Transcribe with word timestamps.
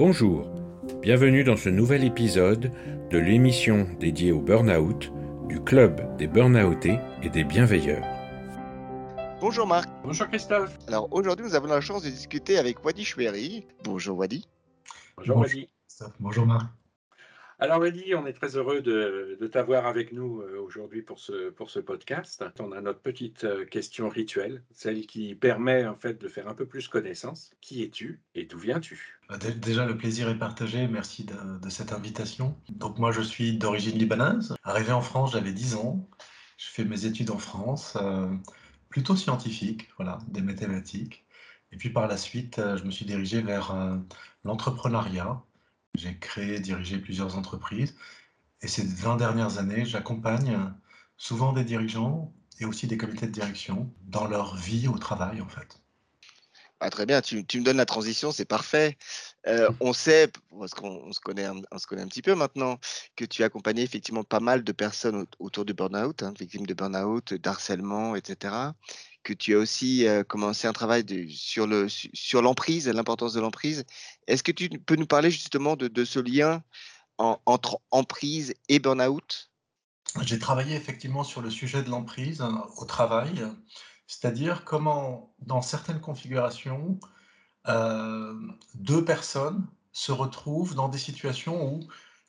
Bonjour, 0.00 0.50
bienvenue 1.02 1.44
dans 1.44 1.56
ce 1.56 1.68
nouvel 1.68 2.04
épisode 2.04 2.72
de 3.10 3.18
l'émission 3.18 3.86
dédiée 3.98 4.32
au 4.32 4.40
burn-out 4.40 5.12
du 5.46 5.60
Club 5.60 6.16
des 6.16 6.26
Burnoutés 6.26 6.98
et 7.22 7.28
des 7.28 7.44
Bienveilleurs. 7.44 8.06
Bonjour 9.40 9.66
Marc. 9.66 9.88
Bonjour 10.04 10.28
Christophe. 10.28 10.78
Alors 10.86 11.08
aujourd'hui, 11.12 11.44
nous 11.44 11.54
avons 11.54 11.66
la 11.66 11.80
chance 11.80 12.02
de 12.02 12.08
discuter 12.08 12.56
avec 12.56 12.84
Wadi 12.84 13.04
Choueri. 13.04 13.66
Bonjour 13.84 14.16
Wadi. 14.18 14.46
Bonjour 15.16 15.36
Wadi. 15.38 15.68
Bonjour 16.18 16.46
Marc. 16.46 16.66
Alors 17.62 17.80
Wadi, 17.80 18.14
on 18.14 18.24
est 18.24 18.32
très 18.32 18.56
heureux 18.56 18.80
de, 18.80 19.36
t'avoir 19.52 19.84
avec 19.84 20.12
nous 20.12 20.40
euh, 20.40 20.58
aujourd'hui 20.62 21.02
pour 21.02 21.18
ce, 21.18 21.50
pour 21.50 21.68
ce 21.68 21.78
podcast. 21.78 22.42
On 22.58 22.72
a 22.72 22.80
notre 22.80 23.00
petite 23.00 23.44
euh, 23.44 23.66
question 23.66 24.08
rituelle, 24.08 24.62
celle 24.70 25.06
qui 25.06 25.34
permet 25.34 25.86
en 25.86 25.94
fait 25.94 26.18
de 26.18 26.26
faire 26.26 26.48
un 26.48 26.54
peu 26.54 26.64
plus 26.64 26.88
connaissance. 26.88 27.50
Qui 27.60 27.82
es-tu 27.82 28.22
et 28.34 28.46
d'où 28.46 28.58
viens-tu? 28.58 29.18
Bah, 29.28 29.36
Déjà, 29.36 29.84
le 29.84 29.94
plaisir 29.94 30.30
est 30.30 30.38
partagé. 30.38 30.88
Merci 30.88 31.26
de, 31.26 31.68
cette 31.68 31.92
invitation. 31.92 32.56
Donc 32.70 32.98
moi, 32.98 33.12
je 33.12 33.20
suis 33.20 33.58
d'origine 33.58 33.98
libanaise. 33.98 34.54
Arrivé 34.64 34.92
en 34.92 35.02
France, 35.02 35.32
j'avais 35.32 35.52
10 35.52 35.74
ans. 35.74 36.08
Je 36.56 36.66
fais 36.66 36.86
mes 36.86 37.04
études 37.04 37.30
en 37.30 37.38
France, 37.38 37.98
euh, 38.00 38.26
plutôt 38.88 39.16
scientifiques, 39.16 39.90
voilà, 39.98 40.16
des 40.28 40.40
mathématiques. 40.40 41.26
Et 41.72 41.76
puis 41.76 41.90
par 41.90 42.06
la 42.08 42.16
suite, 42.16 42.58
je 42.58 42.84
me 42.84 42.90
suis 42.90 43.04
dirigé 43.04 43.42
vers 43.42 43.76
l'entrepreneuriat 44.44 45.42
j'ai 45.94 46.18
créé, 46.18 46.60
dirigé 46.60 46.98
plusieurs 46.98 47.36
entreprises. 47.36 47.96
Et 48.62 48.68
ces 48.68 48.84
20 48.84 49.16
dernières 49.16 49.58
années, 49.58 49.84
j'accompagne 49.84 50.58
souvent 51.16 51.52
des 51.52 51.64
dirigeants 51.64 52.32
et 52.60 52.64
aussi 52.66 52.86
des 52.86 52.96
comités 52.98 53.26
de 53.26 53.32
direction 53.32 53.92
dans 54.02 54.26
leur 54.26 54.56
vie 54.56 54.88
au 54.88 54.98
travail, 54.98 55.40
en 55.40 55.48
fait. 55.48 55.79
Ah, 56.82 56.88
très 56.88 57.04
bien, 57.04 57.20
tu, 57.20 57.36
me 57.36 57.62
donnes 57.62 57.76
la 57.76 57.84
transition, 57.84 58.32
c'est 58.32 58.46
parfait. 58.46 58.96
Euh, 59.46 59.68
on 59.80 59.92
sait, 59.92 60.30
parce 60.58 60.72
qu'on 60.72 61.12
se, 61.12 61.20
connaît 61.20 61.44
un, 61.44 61.60
se 61.76 61.86
connaît 61.86 62.02
un 62.02 62.08
petit 62.08 62.22
peu 62.22 62.34
maintenant, 62.34 62.78
que 63.16 63.26
tu 63.26 63.42
as 63.42 63.46
accompagné 63.46 63.82
effectivement 63.82 64.24
pas 64.24 64.40
mal 64.40 64.64
de 64.64 64.72
personnes 64.72 65.26
autour 65.38 65.66
du 65.66 65.74
burn-out, 65.74 66.22
hein, 66.22 66.32
victimes 66.38 66.66
de 66.66 66.72
burn-out, 66.72 67.34
d'harcèlement, 67.34 68.16
etc 68.16 68.72
que 69.22 69.32
tu 69.34 69.54
as 69.54 69.58
aussi 69.58 70.06
commencé 70.28 70.66
un 70.66 70.72
travail 70.72 71.04
sur, 71.30 71.66
le, 71.66 71.88
sur 71.88 72.42
l'emprise, 72.42 72.88
l'importance 72.88 73.34
de 73.34 73.40
l'emprise. 73.40 73.84
Est-ce 74.26 74.42
que 74.42 74.52
tu 74.52 74.68
peux 74.68 74.96
nous 74.96 75.06
parler 75.06 75.30
justement 75.30 75.76
de, 75.76 76.04
ce 76.04 76.18
lien 76.18 76.62
entre 77.18 77.80
emprise 77.90 78.54
et 78.68 78.78
burn-out? 78.78 79.50
J'ai 80.22 80.38
travaillé 80.38 80.74
effectivement 80.74 81.22
sur 81.22 81.40
le 81.40 81.50
sujet 81.50 81.82
de 81.82 81.90
l'emprise 81.90 82.40
hein, 82.40 82.66
au 82.78 82.84
travail, 82.84 83.44
c'est-à-dire 84.10 84.64
comment, 84.64 85.32
dans 85.38 85.62
certaines 85.62 86.00
configurations, 86.00 86.98
deux 88.74 89.04
personnes 89.04 89.68
se 89.92 90.10
retrouvent 90.10 90.74
dans 90.74 90.88
des 90.88 90.98
situations 90.98 91.74
où 91.74 91.80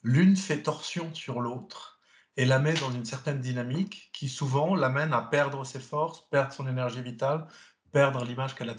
l'une 0.04 0.36
fait 0.36 0.62
torsion 0.62 1.12
sur 1.16 1.42
l'autre 1.42 2.00
et 2.38 2.46
la 2.46 2.60
met 2.60 2.76
dans 2.76 2.92
une 2.92 3.04
certaine 3.04 3.42
dynamique 3.42 4.12
qui 4.14 4.30
souvent 4.30 4.76
l'amène 4.76 5.12
à 5.12 5.24
perdre 5.24 5.66
ses 5.66 5.80
forces, 5.80 6.22
perdre 6.30 6.54
son 6.54 6.68
énergie 6.68 7.02
vitale, 7.02 7.48
perdre 7.92 8.24
l'image 8.26 8.54
qu'elle 8.54 8.70
a 8.70 8.76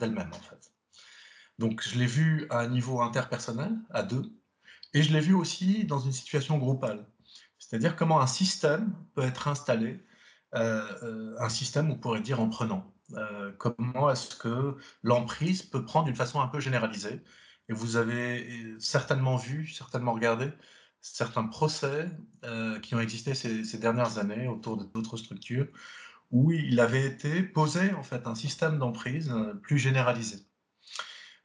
d'elle-même 0.00 0.32
en 0.32 0.40
fait. 0.40 0.72
Donc 1.58 1.82
je 1.86 1.98
l'ai 1.98 2.06
vu 2.06 2.46
à 2.48 2.60
un 2.60 2.68
niveau 2.68 3.02
interpersonnel, 3.02 3.76
à 3.90 4.02
deux, 4.02 4.32
et 4.94 5.02
je 5.02 5.12
l'ai 5.12 5.20
vu 5.20 5.34
aussi 5.34 5.84
dans 5.84 5.98
une 5.98 6.12
situation 6.12 6.56
groupale. 6.56 7.06
C'est-à-dire 7.58 7.96
comment 7.96 8.18
un 8.18 8.26
système 8.26 8.94
peut 9.12 9.24
être 9.24 9.46
installé, 9.46 9.88
euh, 9.88 9.98
euh, 9.98 10.05
un 10.52 11.48
système, 11.48 11.90
on 11.90 11.96
pourrait 11.96 12.20
dire, 12.20 12.40
en 12.40 12.48
prenant. 12.48 12.96
Euh, 13.14 13.52
comment 13.58 14.10
est-ce 14.10 14.34
que 14.36 14.76
l'emprise 15.02 15.62
peut 15.62 15.84
prendre 15.84 16.06
d'une 16.06 16.16
façon 16.16 16.40
un 16.40 16.48
peu 16.48 16.60
généralisée? 16.60 17.22
Et 17.68 17.72
vous 17.72 17.96
avez 17.96 18.76
certainement 18.78 19.36
vu, 19.36 19.68
certainement 19.68 20.12
regardé 20.12 20.50
certains 21.00 21.44
procès 21.44 22.10
euh, 22.44 22.80
qui 22.80 22.94
ont 22.94 23.00
existé 23.00 23.34
ces, 23.34 23.78
dernières 23.78 24.18
années 24.18 24.48
autour 24.48 24.76
d'autres 24.76 25.16
structures 25.16 25.68
où 26.32 26.50
il 26.50 26.80
avait 26.80 27.06
été 27.06 27.42
posé 27.42 27.92
en 27.94 28.02
fait 28.02 28.26
un 28.26 28.34
système 28.34 28.78
d'emprise 28.78 29.30
euh, 29.30 29.54
plus 29.54 29.78
généralisé. 29.78 30.44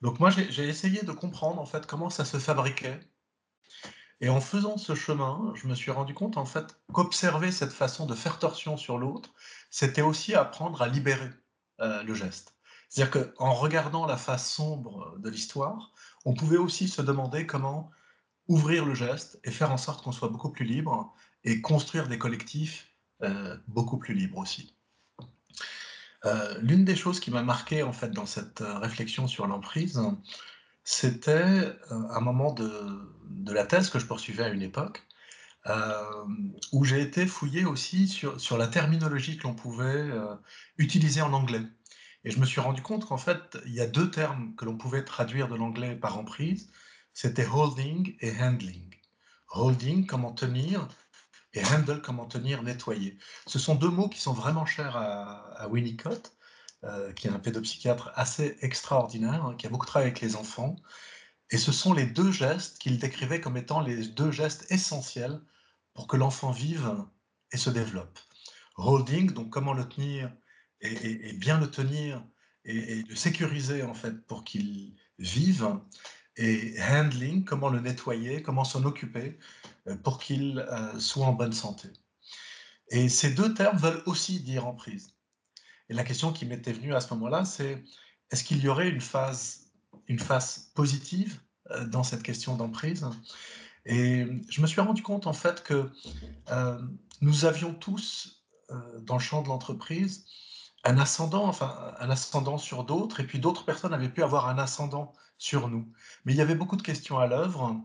Donc 0.02 0.20
moi 0.20 0.32
j'ai 0.32 0.68
essayé 0.68 1.04
de 1.04 1.12
comprendre 1.12 1.62
en 1.62 1.66
fait 1.66 1.86
comment 1.86 2.10
ça 2.10 2.26
se 2.26 2.40
fabriquait 2.40 3.00
et 4.22 4.30
en 4.30 4.40
faisant 4.40 4.78
ce 4.78 4.94
chemin, 4.94 5.52
je 5.56 5.68
me 5.68 5.74
suis 5.74 5.90
rendu 5.90 6.14
compte 6.14 6.38
en 6.38 6.46
fait 6.46 6.80
qu'observer 6.94 7.52
cette 7.52 7.74
façon 7.74 8.06
de 8.06 8.14
faire 8.14 8.38
torsion 8.38 8.78
sur 8.78 9.00
l'autre, 9.00 9.34
c'était 9.72 10.04
aussi 10.04 10.36
apprendre 10.36 10.84
à 10.84 10.88
libérer 10.88 11.32
euh, 11.82 12.04
le 12.04 12.14
geste. 12.14 12.56
C'est-à-dire 12.88 13.36
qu'en 13.36 13.54
regardant 13.54 14.06
la 14.06 14.18
face 14.18 14.48
sombre 14.48 15.18
de 15.18 15.30
l'histoire, 15.30 15.92
on 16.24 16.36
pouvait 16.36 16.58
aussi 16.58 16.88
se 16.88 17.02
demander 17.02 17.48
comment 17.48 17.90
ouvrir 18.48 18.86
le 18.86 18.94
geste 18.94 19.40
et 19.44 19.50
faire 19.50 19.72
en 19.72 19.78
sorte 19.78 20.04
qu'on 20.04 20.12
soit 20.12 20.30
beaucoup 20.30 20.52
plus 20.52 20.66
libre 20.66 21.12
et 21.44 21.62
construire 21.62 22.08
des 22.08 22.20
collectifs 22.20 22.94
euh, 23.24 23.58
beaucoup 23.68 23.98
plus 23.98 24.14
libres 24.14 24.38
aussi. 24.38 24.76
Euh, 26.26 26.60
l'une 26.62 26.86
des 26.86 26.96
choses 26.96 27.20
qui 27.20 27.32
m'a 27.32 27.42
marqué 27.42 27.82
en 27.82 27.94
fait 27.94 28.12
dans 28.12 28.28
cette 28.28 28.60
réflexion 28.60 29.28
sur 29.28 29.48
l'emprise, 29.48 30.00
c'était 30.84 31.74
un 31.90 32.20
moment 32.22 32.54
de, 32.54 32.70
la 33.48 33.66
thèse 33.66 33.90
que 33.90 34.00
je 34.00 34.06
poursuivais 34.06 34.44
à 34.44 34.50
une 34.50 34.62
époque, 34.62 35.04
où 36.72 36.84
j'ai 36.86 37.02
été 37.02 37.26
fouillé 37.26 37.66
aussi 37.66 38.08
sur, 38.08 38.58
la 38.58 38.68
terminologie 38.68 39.38
que 39.38 39.44
l'on 39.44 39.54
pouvait 39.54 40.10
utiliser 40.78 41.22
en 41.22 41.34
anglais. 41.34 41.62
Et 42.24 42.32
je 42.32 42.40
me 42.40 42.46
suis 42.46 42.62
rendu 42.62 42.82
compte 42.82 43.06
qu'en 43.06 43.18
fait, 43.18 43.58
il 43.66 43.74
y 43.74 43.82
a 43.82 43.88
deux 43.88 44.12
termes 44.12 44.54
que 44.56 44.66
l'on 44.66 44.78
pouvait 44.78 45.04
traduire 45.04 45.48
de 45.48 45.56
l'anglais 45.56 45.96
par 45.96 46.18
emprise 46.18 46.70
c'était 47.14 47.46
holding 47.46 48.16
et 48.20 48.32
handling. 48.40 48.96
Holding, 49.50 50.06
comment 50.06 50.32
tenir, 50.32 50.88
et 51.54 51.64
handle, 51.66 52.02
comment 52.02 52.26
tenir, 52.26 52.64
nettoyer. 52.64 53.18
Ce 53.48 53.60
sont 53.60 53.76
deux 53.76 53.90
mots 53.90 54.08
qui 54.08 54.22
sont 54.22 54.34
vraiment 54.34 54.66
chers 54.66 54.96
à, 54.96 55.68
Winnicott, 55.70 56.34
euh, 56.84 57.14
qui 57.14 57.28
est 57.28 57.32
un 57.32 57.40
pédopsychiatre 57.40 58.12
assez 58.16 58.58
extraordinaire, 58.62 59.46
hein, 59.46 59.56
qui 59.56 59.68
a 59.68 59.70
beaucoup 59.70 59.86
travaillé 59.86 60.10
avec 60.10 60.22
les 60.22 60.36
enfants. 60.36 60.76
Et 61.52 61.58
ce 61.58 61.72
sont 61.72 61.94
les 61.94 62.06
deux 62.06 62.32
gestes 62.32 62.80
qu'il 62.80 62.98
décrivait 62.98 63.40
comme 63.40 63.58
étant 63.58 63.82
les 63.82 64.08
deux 64.08 64.32
gestes 64.32 64.66
essentiels 64.72 65.40
pour 65.94 66.08
que 66.08 66.18
l'enfant 66.18 66.52
vive 66.52 66.96
et 67.52 67.58
se 67.58 67.70
développe. 67.70 68.18
Holding, 68.78 69.32
donc 69.32 69.50
comment 69.50 69.74
le 69.74 69.88
tenir 69.88 70.32
et, 70.80 71.34
bien 71.34 71.60
le 71.60 71.70
tenir 71.70 72.24
et, 72.66 73.04
le 73.04 73.16
sécuriser 73.16 73.84
en 73.84 73.94
fait 73.94 74.26
pour 74.26 74.44
qu'il 74.44 74.96
vive 75.20 75.78
et 76.38 76.76
handling, 76.82 77.44
comment 77.44 77.70
le 77.70 77.80
nettoyer, 77.80 78.42
comment 78.42 78.64
s'en 78.64 78.86
occuper 78.86 79.38
euh, 79.88 79.96
pour 79.98 80.18
qu'il 80.18 80.60
euh, 80.60 81.00
soit 81.00 81.28
en 81.28 81.34
bonne 81.34 81.54
santé. 81.54 81.90
Et 82.90 83.08
ces 83.10 83.32
deux 83.32 83.54
termes 83.54 83.78
veulent 83.78 84.02
aussi 84.06 84.40
dire 84.40 84.66
emprise. 84.66 85.14
Et 85.92 85.94
la 85.94 86.06
question 86.06 86.32
qui 86.32 86.46
m'était 86.46 86.72
venue 86.72 86.96
à 86.96 87.02
ce 87.02 87.14
moment-là, 87.14 87.44
c'est 87.44 87.84
est-ce 88.32 88.46
qu'il 88.46 88.64
y 88.64 88.70
aurait 88.70 88.88
une 88.88 89.02
phase, 89.02 89.74
une 90.08 90.20
phase 90.20 90.72
positive 90.74 91.42
euh, 91.70 91.86
dans 91.86 92.04
cette 92.04 92.24
question 92.24 92.56
d'emprise? 92.56 93.06
Et 93.86 94.26
je 94.50 94.62
me 94.62 94.68
suis 94.68 94.80
rendu 94.80 95.04
compte 95.04 95.28
en 95.28 95.34
fait 95.34 95.64
que 95.64 95.92
nous 97.20 97.46
avions 97.46 97.74
tous 97.74 98.42
dans 99.02 99.16
le 99.16 99.20
champ 99.20 99.42
de 99.42 99.50
l'entreprise 99.50 100.26
un 100.86 100.98
ascendant, 100.98 101.46
enfin 101.46 101.94
un 102.00 102.10
ascendant 102.10 102.58
sur 102.58 102.86
d'autres, 102.86 103.20
et 103.20 103.28
puis 103.28 103.40
d'autres 103.40 103.66
personnes 103.66 103.94
avaient 103.94 104.10
pu 104.10 104.24
avoir 104.24 104.48
un 104.48 104.58
ascendant 104.60 105.12
sur 105.38 105.68
nous. 105.68 105.92
Mais 106.24 106.32
il 106.32 106.38
y 106.38 106.42
avait 106.42 106.56
beaucoup 106.56 106.78
de 106.78 106.82
questions 106.84 107.20
à 107.20 107.28
l'œuvre 107.28 107.76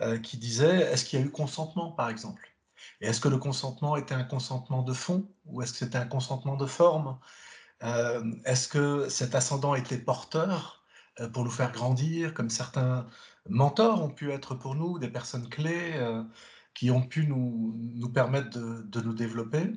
euh, 0.00 0.18
qui 0.18 0.36
disaient 0.36 0.92
est-ce 0.92 1.04
qu'il 1.04 1.18
y 1.18 1.22
a 1.22 1.26
eu 1.26 1.30
consentement, 1.30 1.90
par 1.90 2.08
exemple? 2.08 2.54
Et 3.00 3.08
est-ce 3.08 3.20
que 3.20 3.28
le 3.28 3.38
consentement 3.38 3.96
était 3.96 4.14
un 4.14 4.24
consentement 4.24 4.82
de 4.82 4.92
fond 4.92 5.28
ou 5.46 5.60
est-ce 5.60 5.72
que 5.72 5.78
c'était 5.78 5.98
un 5.98 6.06
consentement 6.06 6.56
de 6.56 6.66
forme? 6.66 7.08
euh, 7.08 7.47
Est-ce 7.80 8.68
que 8.68 9.08
cet 9.08 9.34
ascendant 9.34 9.74
était 9.74 9.98
porteur 9.98 10.84
euh, 11.20 11.28
pour 11.28 11.44
nous 11.44 11.50
faire 11.50 11.72
grandir, 11.72 12.34
comme 12.34 12.50
certains 12.50 13.06
mentors 13.48 14.02
ont 14.02 14.10
pu 14.10 14.32
être 14.32 14.54
pour 14.54 14.74
nous, 14.74 14.98
des 14.98 15.08
personnes 15.08 15.48
clés 15.48 15.94
qui 16.74 16.90
ont 16.90 17.02
pu 17.02 17.26
nous, 17.26 18.10
permettre 18.12 18.50
de, 18.50 19.00
nous 19.00 19.14
développer? 19.14 19.72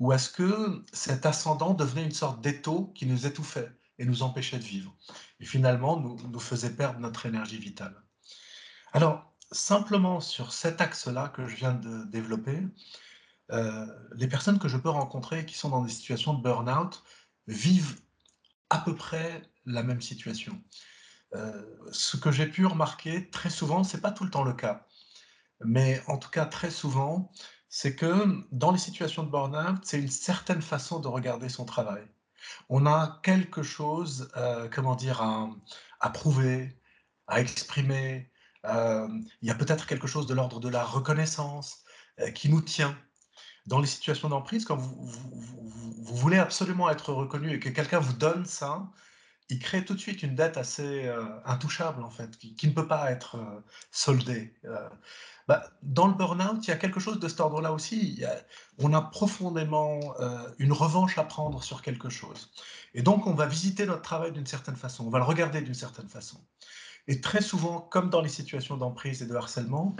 Ou 0.00 0.12
est-ce 0.12 0.30
que 0.30 0.84
cet 0.92 1.26
ascendant 1.26 1.74
devenait 1.74 2.04
une 2.04 2.12
sorte 2.12 2.40
d'étau 2.40 2.92
qui 2.94 3.06
nous 3.06 3.26
étouffait 3.26 3.70
et 3.98 4.04
nous 4.04 4.22
empêchait 4.22 4.58
de 4.58 4.64
vivre? 4.64 4.94
Et 5.40 5.44
finalement, 5.44 6.00
nous, 6.00 6.16
nous 6.28 6.40
faisait 6.40 6.74
perdre 6.74 6.98
notre 6.98 7.26
énergie 7.26 7.58
vitale. 7.58 7.94
Alors, 8.92 9.34
simplement 9.50 10.20
sur 10.20 10.52
cet 10.52 10.80
axe-là 10.80 11.28
que 11.28 11.46
je 11.46 11.56
viens 11.56 11.74
de 11.74 12.04
développer, 12.04 12.62
euh, 13.52 13.86
les 14.14 14.26
personnes 14.26 14.58
que 14.58 14.68
je 14.68 14.76
peux 14.76 14.88
rencontrer 14.88 15.44
qui 15.44 15.54
sont 15.54 15.68
dans 15.68 15.82
des 15.82 15.90
situations 15.90 16.34
de 16.34 16.42
burn-out 16.42 17.02
vivent 17.46 18.00
à 18.70 18.78
peu 18.78 18.94
près 18.94 19.42
la 19.66 19.82
même 19.82 20.00
situation. 20.00 20.62
Euh, 21.34 21.62
ce 21.90 22.16
que 22.16 22.30
j'ai 22.30 22.46
pu 22.46 22.66
remarquer 22.66 23.30
très 23.30 23.50
souvent, 23.50 23.84
c'est 23.84 24.00
pas 24.00 24.12
tout 24.12 24.24
le 24.24 24.30
temps 24.30 24.44
le 24.44 24.52
cas, 24.52 24.86
mais 25.64 26.02
en 26.06 26.18
tout 26.18 26.30
cas 26.30 26.46
très 26.46 26.70
souvent, 26.70 27.30
c'est 27.68 27.96
que 27.96 28.44
dans 28.52 28.70
les 28.70 28.78
situations 28.78 29.24
de 29.24 29.30
burn-out, 29.30 29.80
c'est 29.82 29.98
une 29.98 30.08
certaine 30.08 30.62
façon 30.62 31.00
de 31.00 31.08
regarder 31.08 31.48
son 31.48 31.64
travail. 31.64 32.06
On 32.68 32.86
a 32.86 33.20
quelque 33.22 33.62
chose, 33.62 34.30
euh, 34.36 34.68
comment 34.72 34.94
dire, 34.94 35.22
à, 36.00 36.10
prouver, 36.10 36.78
à 37.26 37.40
exprimer. 37.40 38.30
Euh, 38.66 39.08
il 39.42 39.48
y 39.48 39.50
a 39.50 39.54
peut-être 39.54 39.86
quelque 39.86 40.06
chose 40.06 40.26
de 40.26 40.34
l'ordre 40.34 40.60
de 40.60 40.68
la 40.68 40.84
reconnaissance 40.84 41.84
qui 42.34 42.48
nous 42.48 42.60
tient. 42.60 42.96
Dans 43.66 43.80
les 43.80 43.86
situations 43.86 44.28
d'emprise, 44.28 44.64
quand 44.64 44.76
vous, 44.76 44.94
voulez 46.14 46.38
absolument 46.38 46.90
être 46.90 47.12
reconnu 47.12 47.54
et 47.54 47.60
que 47.60 47.68
quelqu'un 47.68 47.98
vous 47.98 48.12
donne 48.12 48.44
ça, 48.46 48.86
il 49.48 49.58
crée 49.58 49.84
tout 49.84 49.94
de 49.94 49.98
suite 49.98 50.22
une 50.22 50.34
dette 50.34 50.56
assez 50.56 51.10
intouchable, 51.44 52.02
en 52.02 52.10
fait, 52.10 52.38
qui, 52.38 52.66
ne 52.66 52.72
peut 52.72 52.86
pas 52.86 53.10
être 53.10 53.36
soldée. 53.90 54.54
Bah, 55.46 55.70
dans 55.82 56.06
le 56.06 56.14
burn-out, 56.14 56.66
il 56.66 56.70
y 56.70 56.72
a 56.72 56.76
quelque 56.76 57.00
chose 57.00 57.20
de 57.20 57.28
cet 57.28 57.40
ordre-là 57.40 57.72
aussi. 57.72 58.24
on 58.78 58.94
a 58.94 59.02
profondément 59.02 60.00
euh, 60.20 60.38
une 60.58 60.72
revanche 60.72 61.18
à 61.18 61.24
prendre 61.24 61.62
sur 61.62 61.82
quelque 61.82 62.08
chose. 62.08 62.50
Et 62.94 63.02
donc, 63.02 63.26
on 63.26 63.34
va 63.34 63.46
visiter 63.46 63.84
notre 63.84 64.00
travail 64.02 64.32
d'une 64.32 64.46
certaine 64.46 64.76
façon, 64.76 65.06
on 65.06 65.10
va 65.10 65.18
le 65.18 65.24
regarder 65.24 65.60
d'une 65.60 65.74
certaine 65.74 66.08
façon. 66.08 66.40
Et 67.08 67.20
très 67.20 67.42
souvent, 67.42 67.80
comme 67.80 68.08
dans 68.08 68.22
les 68.22 68.30
situations 68.30 68.78
d'emprise 68.78 69.22
et 69.22 69.26
de 69.26 69.34
harcèlement, 69.34 69.94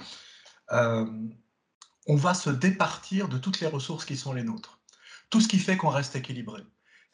euh, 0.72 1.06
on 2.06 2.17
va 2.17 2.35
se 2.35 2.51
départir 2.51 3.29
de 3.29 3.39
toutes 3.39 3.61
les 3.61 3.67
ressources 3.67 4.05
qui 4.05 4.17
sont 4.17 4.33
les 4.33 4.43
nôtres. 4.43 4.79
Tout 5.31 5.41
ce 5.41 5.49
qui 5.49 5.59
fait 5.59 5.77
qu'on 5.77 5.89
reste 5.91 6.17
équilibré 6.17 6.62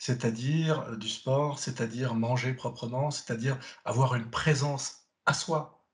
c'est-à-dire 0.00 0.80
euh, 0.88 0.96
du 0.96 1.08
sport, 1.08 1.60
c'est-à-dire 1.60 2.14
manger 2.14 2.54
proprement, 2.54 3.12
c'est-à-dire 3.12 3.58
avoir 3.84 4.16
une 4.16 4.28
présence 4.28 5.06
à 5.26 5.34
soi, 5.34 5.84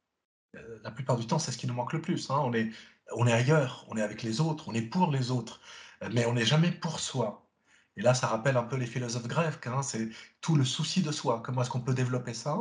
euh, 0.55 0.79
la 0.85 0.91
plupart 0.93 1.19
du 1.19 1.27
temps, 1.27 1.41
c'est 1.41 1.53
ce 1.53 1.59
qui 1.59 1.67
nous 1.67 1.75
manque 1.75 1.93
le 1.93 2.01
plus. 2.01 2.31
Hein. 2.31 2.39
On, 2.39 2.55
est, 2.55 2.71
on 3.13 3.27
est 3.27 3.33
ailleurs, 3.33 3.85
on 3.89 3.97
est 3.97 4.03
avec 4.03 4.23
les 4.23 4.41
autres, 4.41 4.69
on 4.69 4.75
est 4.75 4.83
pour 4.83 5.11
les 5.11 5.31
autres, 5.33 5.61
euh, 6.03 6.09
mais 6.13 6.25
on 6.25 6.35
n'est 6.35 6.47
jamais 6.47 6.71
pour 6.71 7.01
soi. 7.01 7.49
Et 7.97 8.03
là, 8.03 8.15
ça 8.15 8.29
rappelle 8.29 8.57
un 8.57 8.63
peu 8.63 8.77
les 8.77 8.87
philosophes 8.87 9.27
grecs, 9.27 9.67
hein. 9.67 9.83
c'est 9.83 10.09
tout 10.41 10.55
le 10.55 10.65
souci 10.65 11.03
de 11.03 11.11
soi. 11.11 11.43
Comment 11.45 11.63
est-ce 11.63 11.71
qu'on 11.71 11.81
peut 11.81 11.95
développer 11.95 12.35
ça? 12.35 12.57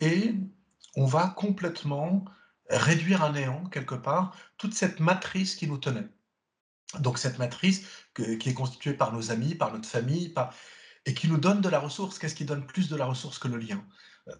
Et 0.00 0.34
on 0.96 1.06
va 1.06 1.28
complètement 1.28 2.24
réduire 2.70 3.22
à 3.22 3.30
néant, 3.30 3.64
quelque 3.66 3.94
part, 3.94 4.36
toute 4.56 4.74
cette 4.74 5.00
matrice 5.00 5.54
qui 5.54 5.66
nous 5.66 5.78
tenait. 5.78 6.08
Donc 7.00 7.18
cette 7.18 7.38
matrice 7.38 7.86
qui 8.14 8.48
est 8.48 8.54
constituée 8.54 8.94
par 8.94 9.12
nos 9.12 9.30
amis, 9.30 9.54
par 9.54 9.72
notre 9.72 9.88
famille, 9.88 10.32
et 11.06 11.14
qui 11.14 11.28
nous 11.28 11.38
donne 11.38 11.60
de 11.60 11.68
la 11.68 11.78
ressource. 11.78 12.18
Qu'est-ce 12.18 12.34
qui 12.34 12.44
donne 12.44 12.66
plus 12.66 12.88
de 12.88 12.96
la 12.96 13.04
ressource 13.04 13.38
que 13.38 13.48
le 13.48 13.58
lien? 13.58 13.84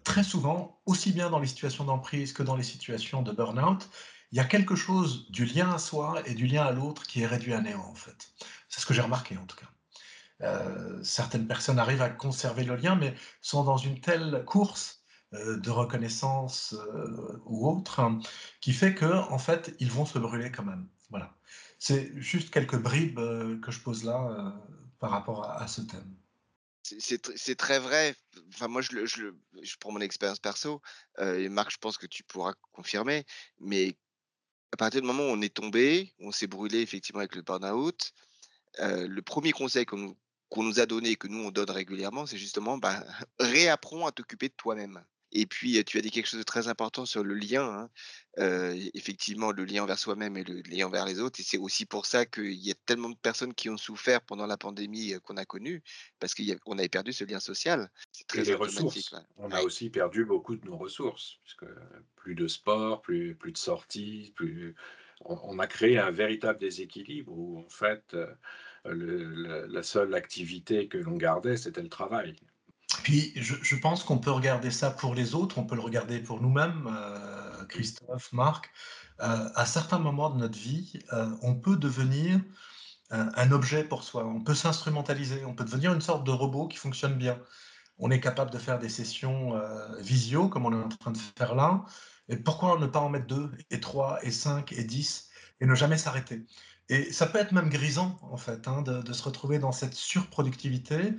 Très 0.03 0.23
souvent, 0.23 0.81
aussi 0.85 1.11
bien 1.11 1.29
dans 1.29 1.39
les 1.39 1.47
situations 1.47 1.83
d'emprise 1.83 2.33
que 2.33 2.43
dans 2.43 2.55
les 2.55 2.63
situations 2.63 3.21
de 3.21 3.31
burn-out, 3.31 3.87
il 4.31 4.37
y 4.37 4.41
a 4.41 4.45
quelque 4.45 4.75
chose 4.75 5.29
du 5.29 5.45
lien 5.45 5.71
à 5.71 5.77
soi 5.77 6.21
et 6.25 6.33
du 6.33 6.47
lien 6.47 6.63
à 6.63 6.71
l'autre 6.71 7.03
qui 7.03 7.21
est 7.21 7.27
réduit 7.27 7.53
à 7.53 7.61
néant, 7.61 7.85
en 7.85 7.95
fait. 7.95 8.29
C'est 8.67 8.81
ce 8.81 8.85
que 8.85 8.93
j'ai 8.93 9.01
remarqué, 9.01 9.37
en 9.37 9.45
tout 9.45 9.57
cas. 9.57 9.67
Euh, 10.41 11.01
certaines 11.03 11.47
personnes 11.47 11.79
arrivent 11.79 12.01
à 12.01 12.09
conserver 12.09 12.63
le 12.63 12.75
lien, 12.75 12.95
mais 12.95 13.15
sont 13.41 13.63
dans 13.63 13.77
une 13.77 14.01
telle 14.01 14.43
course 14.45 15.03
euh, 15.03 15.04
de 15.57 15.69
reconnaissance 15.69 16.73
euh, 16.73 17.41
ou 17.45 17.69
autre 17.69 17.99
hein, 17.99 18.19
qui 18.61 18.73
fait 18.73 18.95
que, 18.95 19.05
en 19.05 19.37
fait, 19.37 19.75
ils 19.79 19.91
vont 19.91 20.05
se 20.05 20.19
brûler 20.19 20.51
quand 20.51 20.63
même. 20.63 20.87
Voilà. 21.09 21.35
C'est 21.79 22.11
juste 22.15 22.51
quelques 22.51 22.77
bribes 22.77 23.19
que 23.61 23.71
je 23.71 23.79
pose 23.79 24.03
là 24.03 24.55
par 24.99 25.11
rapport 25.11 25.49
à 25.49 25.67
ce 25.67 25.81
thème. 25.81 26.15
C'est 26.99 27.55
très 27.55 27.79
vrai. 27.79 28.15
Enfin, 28.49 28.67
moi, 28.67 28.81
je, 28.81 29.31
prends 29.79 29.91
mon 29.91 30.01
expérience 30.01 30.39
perso. 30.39 30.81
Euh, 31.19 31.39
et 31.39 31.49
Marc, 31.49 31.71
je 31.71 31.77
pense 31.77 31.97
que 31.97 32.05
tu 32.05 32.23
pourras 32.23 32.53
confirmer. 32.73 33.25
Mais 33.59 33.95
à 34.71 34.77
partir 34.77 35.01
du 35.01 35.07
moment 35.07 35.23
où 35.23 35.31
on 35.31 35.41
est 35.41 35.53
tombé, 35.53 36.13
on 36.19 36.31
s'est 36.31 36.47
brûlé 36.47 36.81
effectivement 36.81 37.19
avec 37.19 37.35
le 37.35 37.41
burn-out, 37.41 38.13
euh, 38.79 39.07
le 39.07 39.21
premier 39.21 39.51
conseil 39.51 39.85
qu'on 39.85 40.15
nous 40.57 40.79
a 40.79 40.85
donné 40.85 41.11
et 41.11 41.15
que 41.15 41.27
nous, 41.27 41.43
on 41.45 41.51
donne 41.51 41.71
régulièrement, 41.71 42.27
c'est 42.27 42.37
justement 42.37 42.77
bah, 42.77 43.03
réapprends 43.39 44.05
à 44.05 44.11
t'occuper 44.11 44.49
de 44.49 44.55
toi-même. 44.55 45.03
Et 45.37 45.45
puis, 45.45 45.83
tu 45.83 45.97
as 45.97 46.01
dit 46.01 46.11
quelque 46.11 46.27
chose 46.27 46.39
de 46.39 46.45
très 46.45 46.69
important 46.69 47.05
sur 47.05 47.21
le 47.21 47.35
lien. 47.35 47.89
Hein. 48.37 48.73
effectivement, 48.93 49.51
le 49.51 49.65
lien 49.65 49.83
envers 49.83 49.99
soi-même 49.99 50.37
et 50.37 50.45
le 50.45 50.61
lien 50.61 50.87
envers 50.87 51.05
les 51.05 51.19
autres. 51.19 51.41
Et 51.41 51.43
c'est 51.43 51.57
aussi 51.57 51.85
pour 51.85 52.05
ça 52.05 52.25
qu'il 52.25 52.53
y 52.53 52.71
a 52.71 52.75
tellement 52.85 53.09
de 53.09 53.17
personnes 53.17 53.53
qui 53.53 53.69
ont 53.69 53.75
souffert 53.75 54.21
pendant 54.21 54.45
la 54.45 54.55
pandémie 54.55 55.13
qu'on 55.23 55.35
a 55.35 55.43
connue, 55.43 55.83
parce 56.19 56.33
qu'on 56.33 56.77
avait 56.77 56.87
perdu 56.87 57.11
ce 57.11 57.25
lien 57.25 57.41
social. 57.41 57.91
Très 58.29 58.39
et 58.39 58.45
les 58.45 58.55
ressources. 58.55 59.13
On 59.35 59.51
a 59.51 59.61
aussi 59.61 59.89
perdu 59.89 60.23
beaucoup 60.23 60.55
de 60.55 60.65
nos 60.65 60.77
ressources, 60.77 61.37
puisque 61.43 61.65
plus 62.15 62.35
de 62.35 62.47
sport, 62.47 63.01
plus, 63.01 63.35
plus 63.35 63.51
de 63.51 63.57
sorties, 63.57 64.31
plus... 64.35 64.73
On, 65.21 65.59
a 65.59 65.67
créé 65.67 65.97
un 65.97 66.11
véritable 66.11 66.59
déséquilibre 66.59 67.31
où, 67.31 67.59
en 67.59 67.69
fait, 67.69 68.15
la 68.85 69.83
seule 69.83 70.13
activité 70.13 70.87
que 70.87 70.97
l'on 70.97 71.17
gardait, 71.17 71.57
c'était 71.57 71.81
le 71.81 71.89
travail. 71.89 72.35
Puis 73.03 73.33
je, 73.35 73.75
pense 73.75 74.03
qu'on 74.03 74.17
peut 74.17 74.31
regarder 74.31 74.71
ça 74.71 74.91
pour 74.91 75.15
les 75.15 75.35
autres, 75.35 75.57
on 75.57 75.63
peut 75.63 75.75
le 75.75 75.81
regarder 75.81 76.19
pour 76.19 76.41
nous-mêmes, 76.41 76.87
euh, 76.91 77.65
Christophe, 77.65 78.31
Marc. 78.31 78.71
Euh, 79.21 79.49
à 79.55 79.65
certains 79.65 79.99
moments 79.99 80.29
de 80.29 80.37
notre 80.37 80.57
vie, 80.57 80.99
euh, 81.13 81.29
on 81.41 81.55
peut 81.55 81.77
devenir 81.77 82.39
un, 83.11 83.51
objet 83.51 83.83
pour 83.83 84.03
soi, 84.03 84.25
on 84.25 84.41
peut 84.41 84.55
s'instrumentaliser, 84.55 85.45
on 85.45 85.53
peut 85.53 85.63
devenir 85.63 85.93
une 85.93 86.01
sorte 86.01 86.25
de 86.25 86.31
robot 86.31 86.67
qui 86.67 86.77
fonctionne 86.77 87.13
bien. 87.13 87.39
On 87.99 88.11
est 88.11 88.19
capable 88.19 88.51
de 88.51 88.57
faire 88.57 88.79
des 88.79 88.89
sessions 88.89 89.53
visio, 89.99 90.49
comme 90.49 90.65
on 90.65 90.71
est 90.73 90.83
en 90.83 90.89
train 90.89 91.11
de 91.11 91.17
faire 91.37 91.55
là. 91.55 91.85
Et 92.27 92.35
pourquoi 92.35 92.77
ne 92.79 92.87
pas 92.87 92.99
en 92.99 93.09
mettre 93.09 93.27
deux, 93.27 93.51
et 93.69 93.79
trois, 93.79 94.17
et 94.23 94.31
cinq, 94.31 94.73
et 94.73 94.83
dix, 94.83 95.29
et 95.61 95.67
ne 95.67 95.75
jamais 95.75 95.97
s'arrêter? 95.97 96.45
Et 96.89 97.13
ça 97.13 97.27
peut 97.27 97.37
être 97.37 97.51
même 97.51 97.69
grisant, 97.69 98.19
en 98.23 98.37
fait, 98.37 98.67
hein, 98.67 98.81
de, 98.81 99.01
de 99.03 99.13
se 99.13 99.23
retrouver 99.23 99.59
dans 99.59 99.71
cette 99.71 99.93
surproductivité 99.93 101.13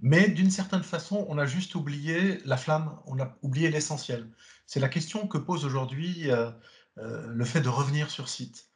mais 0.00 0.28
d'une 0.28 0.50
certaine 0.50 0.82
façon, 0.82 1.26
on 1.28 1.38
a 1.38 1.46
juste 1.46 1.74
oublié 1.74 2.38
la 2.44 2.56
flamme, 2.56 2.98
on 3.06 3.18
a 3.18 3.36
oublié 3.42 3.70
l'essentiel. 3.70 4.30
C'est 4.66 4.80
la 4.80 4.88
question 4.88 5.26
que 5.26 5.38
pose 5.38 5.64
aujourd'hui 5.64 6.30
euh, 6.30 6.50
euh, 6.98 7.26
le 7.28 7.44
fait 7.44 7.60
de 7.60 7.68
revenir 7.68 8.10
sur 8.10 8.28
site. 8.28 8.68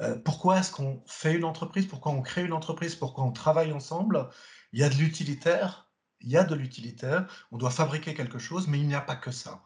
Euh, 0.00 0.16
pourquoi 0.16 0.58
est-ce 0.58 0.72
qu'on 0.72 1.02
fait 1.06 1.34
une 1.34 1.44
entreprise? 1.44 1.86
Pourquoi 1.86 2.12
on 2.12 2.22
crée 2.22 2.44
une 2.44 2.52
entreprise? 2.52 2.94
Pourquoi 2.94 3.24
on 3.24 3.32
travaille 3.32 3.72
ensemble? 3.72 4.28
Il 4.72 4.80
y 4.80 4.84
a 4.84 4.88
de 4.88 4.94
l'utilitaire, 4.94 5.88
il 6.20 6.30
y 6.30 6.36
a 6.36 6.44
de 6.44 6.54
l'utilitaire, 6.54 7.26
on 7.52 7.58
doit 7.58 7.70
fabriquer 7.70 8.14
quelque 8.14 8.38
chose, 8.38 8.66
mais 8.68 8.78
il 8.78 8.86
n'y 8.86 8.94
a 8.94 9.00
pas 9.00 9.16
que 9.16 9.30
ça. 9.30 9.62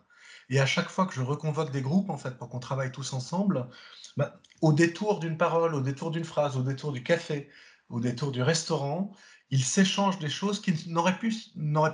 Et 0.50 0.61
à 0.61 0.67
chaque 0.67 0.88
fois 0.88 1.06
que 1.06 1.14
je 1.14 1.23
reconvoque 1.23 1.70
des 1.70 1.82
groupes, 1.82 2.11
en 2.11 2.19
fait, 2.19 2.37
pour 2.37 2.49
qu'on 2.49 2.58
travaille 2.58 2.93
tous 2.93 3.12
ensemble, 3.12 3.69
bah, 4.17 4.41
au 4.61 4.73
détour 4.73 5.20
d'une 5.20 5.37
parole, 5.37 5.75
au 5.75 5.81
détour 5.81 6.11
d'une 6.11 6.25
phrase, 6.25 6.56
au 6.56 6.62
détour 6.62 6.93
du 6.93 7.03
café, 7.03 7.49
au 7.88 8.00
détour 8.00 8.32
du 8.32 8.43
restaurant, 8.43 9.12
ils 9.50 9.64
s'échangent 9.64 10.19
des 10.19 10.31
choses 10.31 10.61
qui 10.61 10.88
n'auraient, 10.88 11.19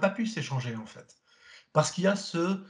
pas 0.00 0.11
pu 0.11 0.26
s'échanger 0.26 0.76
en 0.76 0.87
fait. 0.87 1.16
Parce 1.73 1.90
qu'il 1.90 2.04
y 2.04 2.07
a 2.07 2.16
ce, 2.16 2.62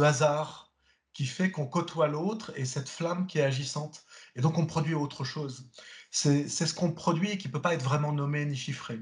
hasard 0.00 0.72
qui 1.12 1.26
fait 1.26 1.50
qu'on 1.50 1.66
côtoie 1.66 2.08
l'autre 2.08 2.52
et 2.56 2.64
cette 2.64 2.88
flamme 2.88 3.26
qui 3.26 3.38
est 3.38 3.42
agissante. 3.42 4.04
Et 4.36 4.40
donc 4.40 4.58
on 4.58 4.66
produit 4.66 4.94
autre 4.94 5.24
chose. 5.24 5.68
C'est, 6.10 6.48
ce 6.48 6.74
qu'on 6.74 6.92
produit 6.92 7.30
et 7.30 7.38
qui 7.38 7.48
ne 7.48 7.52
peut 7.52 7.62
pas 7.62 7.74
être 7.74 7.82
vraiment 7.82 8.12
nommé 8.12 8.44
ni 8.46 8.56
chiffré. 8.56 9.00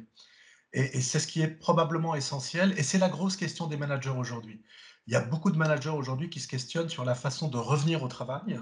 Et, 0.73 0.99
et 0.99 1.01
c'est 1.01 1.21
ce 1.21 1.27
qui 1.27 1.43
est 1.43 1.49
probablement 1.49 2.15
essentiel. 2.15 2.75
Et 2.79 2.83
c'est 2.83 2.99
la 2.99 3.09
grosse 3.09 3.37
question 3.37 3.67
des 3.67 3.77
managers 3.77 4.11
aujourd'hui. 4.11 4.63
Il 5.07 5.13
y 5.13 5.17
a 5.17 5.21
beaucoup 5.21 5.51
de 5.51 5.59
managers 5.59 5.91
aujourd'hui 5.91 6.31
qui 6.31 6.41
se 6.41 6.49
questionnent 6.49 6.89
sur 6.89 7.05
la 7.05 7.15
façon 7.15 7.49
de 7.49 7.59
revenir 7.59 8.03
au 8.03 8.09
travail 8.09 8.59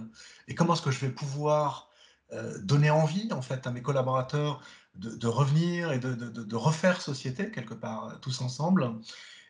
et 0.46 0.54
comment 0.54 0.75
est-ce 0.75 0.82
que 0.82 0.90
je 0.90 1.00
vais 1.00 1.10
pouvoir 1.10 1.88
euh, 2.32 2.58
donner 2.58 2.90
envie 2.90 3.32
en 3.32 3.42
fait 3.42 3.66
à 3.66 3.70
mes 3.70 3.82
collaborateurs 3.82 4.62
de, 4.96 5.26
revenir 5.26 5.92
et 5.92 5.98
de, 5.98 6.56
refaire 6.56 7.00
société 7.00 7.50
quelque 7.50 7.74
part 7.74 8.20
tous 8.20 8.40
ensemble. 8.40 9.00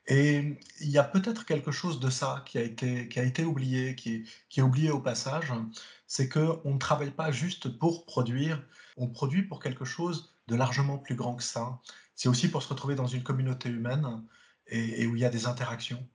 Et 0.06 0.58
il 0.80 0.90
y 0.90 0.98
a 0.98 1.04
peut-être 1.04 1.46
quelque 1.46 1.70
chose 1.70 1.98
de 2.00 2.10
ça 2.10 2.42
qui 2.46 2.58
a 2.58 2.62
été, 2.62 3.08
qui 3.08 3.18
a 3.18 3.22
été 3.22 3.44
oublié, 3.44 3.94
qui 3.94 4.16
est, 4.16 4.24
qui 4.50 4.60
est 4.60 4.62
oublié 4.62 4.90
au 4.90 5.00
passage, 5.00 5.52
c'est 6.06 6.28
qu'on 6.28 6.74
ne 6.74 6.78
travaille 6.78 7.10
pas 7.10 7.32
juste 7.32 7.68
pour 7.78 8.04
produire, 8.04 8.62
on 8.96 9.08
produit 9.08 9.42
pour 9.42 9.60
quelque 9.60 9.84
chose 9.84 10.34
de 10.48 10.56
largement 10.56 10.98
plus 10.98 11.14
grand 11.14 11.36
que 11.36 11.42
ça. 11.42 11.80
C'est 12.14 12.28
aussi 12.28 12.48
pour 12.48 12.62
se 12.62 12.68
retrouver 12.68 12.94
dans 12.94 13.06
une 13.06 13.22
communauté 13.22 13.70
humaine 13.70 14.22
et 14.66 15.06
où 15.06 15.16
il 15.16 15.20
y 15.20 15.24
a 15.24 15.30
des 15.30 15.46
interactions. 15.46 16.06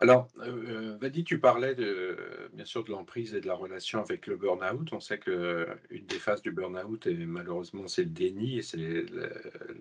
Alors, 0.00 0.28
euh, 0.38 0.92
euh, 0.94 0.98
Vadi, 1.00 1.24
tu 1.24 1.38
parlais 1.38 1.74
de, 1.74 2.50
bien 2.52 2.64
sûr 2.64 2.84
de 2.84 2.90
l'emprise 2.90 3.34
et 3.34 3.40
de 3.40 3.46
la 3.46 3.54
relation 3.54 4.00
avec 4.00 4.26
le 4.26 4.36
burn-out. 4.36 4.92
On 4.92 5.00
sait 5.00 5.18
qu'une 5.18 6.06
des 6.06 6.18
phases 6.18 6.42
du 6.42 6.50
burn-out, 6.50 7.06
et 7.06 7.14
malheureusement, 7.14 7.88
c'est 7.88 8.04
le 8.04 8.10
déni, 8.10 8.58
et 8.58 8.62
c'est 8.62 9.06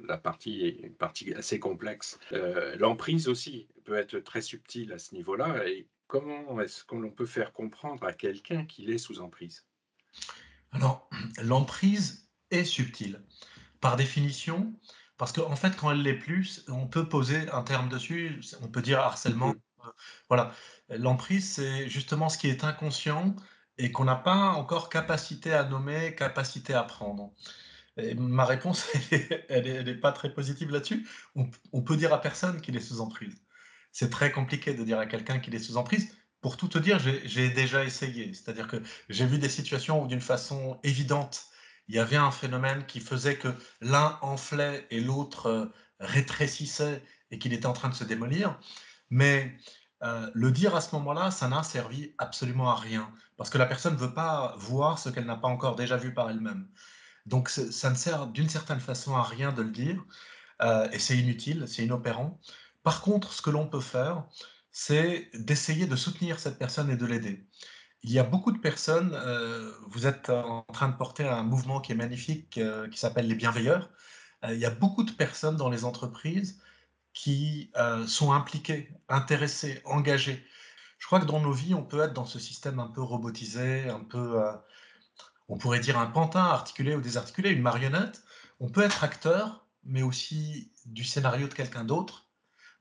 la, 0.07 0.17
partie, 0.17 0.69
une 0.83 0.93
partie 0.93 1.33
assez 1.33 1.59
complexe. 1.59 2.19
Euh, 2.33 2.75
l'emprise 2.77 3.27
aussi 3.27 3.67
peut 3.83 3.95
être 3.95 4.19
très 4.19 4.41
subtile 4.41 4.93
à 4.93 4.99
ce 4.99 5.15
niveau-là. 5.15 5.67
Et 5.67 5.87
comment 6.07 6.59
est-ce 6.61 6.83
qu'on 6.83 7.09
peut 7.09 7.25
faire 7.25 7.51
comprendre 7.51 8.05
à 8.05 8.13
quelqu'un 8.13 8.65
qu'il 8.65 8.89
est 8.91 8.97
sous 8.97 9.19
emprise? 9.19 9.65
Alors, 10.71 11.09
l'emprise 11.43 12.29
est 12.51 12.65
subtile. 12.65 13.21
Par 13.81 13.97
définition, 13.97 14.73
parce 15.17 15.31
qu'en 15.31 15.55
fait, 15.55 15.75
quand 15.77 15.91
elle 15.91 16.01
l'est 16.01 16.17
plus, 16.17 16.65
on 16.67 16.87
peut 16.87 17.07
poser 17.07 17.49
un 17.51 17.63
terme 17.63 17.89
dessus, 17.89 18.41
on 18.61 18.67
peut 18.67 18.81
dire 18.81 18.99
harcèlement 18.99 19.49
mmh 19.49 19.59
voilà. 20.29 20.51
L'emprise, 20.89 21.53
c'est 21.53 21.89
justement 21.89 22.29
ce 22.29 22.37
qui 22.37 22.47
est 22.47 22.63
inconscient 22.63 23.35
et 23.77 23.91
qu'on 23.91 24.05
n'a 24.05 24.15
pas 24.15 24.51
encore 24.51 24.89
capacité 24.89 25.53
à 25.53 25.63
nommer, 25.63 26.15
capacité 26.15 26.73
à 26.73 26.83
prendre. 26.83 27.33
ma 28.17 28.45
réponse, 28.45 28.87
elle 29.49 29.85
n'est 29.85 29.95
pas 29.95 30.11
très 30.11 30.33
positive 30.33 30.71
là-dessus. 30.71 31.07
On, 31.35 31.49
on, 31.73 31.81
peut 31.81 31.97
dire 31.97 32.13
à 32.13 32.21
personne 32.21 32.61
qu'il 32.61 32.75
est 32.75 32.81
sous 32.81 33.01
emprise. 33.01 33.35
C'est 33.91 34.09
très 34.09 34.31
compliqué 34.31 34.73
de 34.73 34.83
dire 34.83 34.99
à 34.99 35.05
quelqu'un 35.05 35.39
qu'il 35.39 35.55
est 35.55 35.59
sous 35.59 35.77
emprise. 35.77 36.13
Pour 36.41 36.57
tout 36.57 36.67
te 36.67 36.77
dire, 36.77 36.99
j'ai 36.99 37.49
déjà 37.49 37.83
essayé. 37.83 38.33
C'est-à-dire 38.33 38.67
que 38.67 38.77
j'ai 39.09 39.25
vu 39.25 39.39
des 39.39 39.49
situations 39.49 40.03
où 40.03 40.07
d'une 40.07 40.21
façon 40.21 40.79
évidente, 40.83 41.45
il 41.87 41.95
y 41.95 41.99
avait 41.99 42.17
un 42.17 42.31
phénomène 42.31 42.85
qui 42.85 42.99
faisait 42.99 43.37
que 43.37 43.47
l'un 43.81 44.19
enflait 44.21 44.85
et 44.91 44.99
l'autre 44.99 45.47
euh, 45.47 45.65
rétrécissait 45.99 47.03
et 47.31 47.39
qu'il 47.39 47.53
était 47.53 47.65
en 47.65 47.73
train 47.73 47.89
de 47.89 47.95
se 47.95 48.03
démolir. 48.03 48.59
Mais 49.15 49.55
euh, 50.03 50.29
le 50.33 50.51
dire 50.51 50.75
à 50.75 50.81
ce 50.81 50.93
moment-là, 50.95 51.31
ça 51.31 51.47
n'a 51.47 51.63
servi 51.63 52.13
absolument 52.17 52.69
à 52.69 52.75
rien, 52.75 53.09
parce 53.37 53.49
que 53.49 53.57
la 53.57 53.65
personne 53.65 53.93
ne 53.93 53.97
veut 53.97 54.13
pas 54.13 54.55
voir 54.57 54.99
ce 54.99 55.07
qu'elle 55.07 55.25
n'a 55.25 55.37
pas 55.37 55.47
encore 55.47 55.77
déjà 55.77 55.95
vu 55.95 56.13
par 56.13 56.29
elle-même. 56.29 56.67
Donc 57.25 57.47
ça 57.47 57.89
ne 57.89 57.95
sert 57.95 58.27
d'une 58.27 58.49
certaine 58.49 58.81
façon 58.81 59.15
à 59.15 59.23
rien 59.23 59.53
de 59.53 59.61
le 59.61 59.69
dire, 59.69 60.03
euh, 60.61 60.89
et 60.91 60.99
c'est 60.99 61.17
inutile, 61.17 61.63
c'est 61.65 61.85
inopérant. 61.85 62.41
Par 62.83 63.01
contre, 63.01 63.31
ce 63.31 63.41
que 63.41 63.49
l'on 63.49 63.67
peut 63.67 63.79
faire, 63.79 64.25
c'est 64.73 65.29
d'essayer 65.33 65.87
de 65.87 65.95
soutenir 65.95 66.37
cette 66.37 66.59
personne 66.59 66.89
et 66.89 66.97
de 66.97 67.05
l'aider. 67.05 67.47
Il 68.03 68.11
y 68.11 68.19
a 68.19 68.23
beaucoup 68.23 68.51
de 68.51 68.59
personnes, 68.59 69.13
euh, 69.13 69.71
vous 69.87 70.07
êtes 70.07 70.29
en 70.29 70.63
train 70.73 70.89
de 70.89 70.97
porter 70.97 71.25
un 71.25 71.43
mouvement 71.43 71.79
qui 71.79 71.93
est 71.93 71.95
magnifique, 71.95 72.59
qui 72.91 72.99
s'appelle 72.99 73.27
les 73.27 73.35
bienveilleurs. 73.35 73.89
Il 74.43 74.57
y 74.57 74.65
a 74.65 74.71
beaucoup 74.71 75.03
de 75.03 75.11
personnes 75.11 75.55
dans 75.55 75.69
les 75.69 75.85
entreprises 75.85 76.59
qui 77.15 77.71
sont 78.07 78.31
impliquées, 78.31 78.91
intéressées, 79.09 79.81
engagées. 79.85 80.45
Je 80.99 81.07
crois 81.07 81.19
que 81.19 81.25
dans 81.25 81.39
nos 81.39 81.51
vies, 81.51 81.73
on 81.73 81.83
peut 81.83 82.01
être 82.01 82.13
dans 82.13 82.25
ce 82.25 82.37
système 82.37 82.79
un 82.79 82.87
peu 82.87 83.01
robotisé, 83.01 83.89
un 83.89 84.01
peu, 84.01 84.39
on 85.47 85.57
pourrait 85.57 85.79
dire 85.79 85.97
un 85.97 86.05
pantin 86.05 86.43
articulé 86.43 86.95
ou 86.95 87.01
désarticulé, 87.01 87.49
une 87.49 87.61
marionnette. 87.61 88.21
On 88.59 88.69
peut 88.69 88.83
être 88.83 89.03
acteur, 89.03 89.65
mais 89.83 90.03
aussi 90.03 90.71
du 90.85 91.03
scénario 91.03 91.47
de 91.47 91.53
quelqu'un 91.53 91.83
d'autre, 91.83 92.27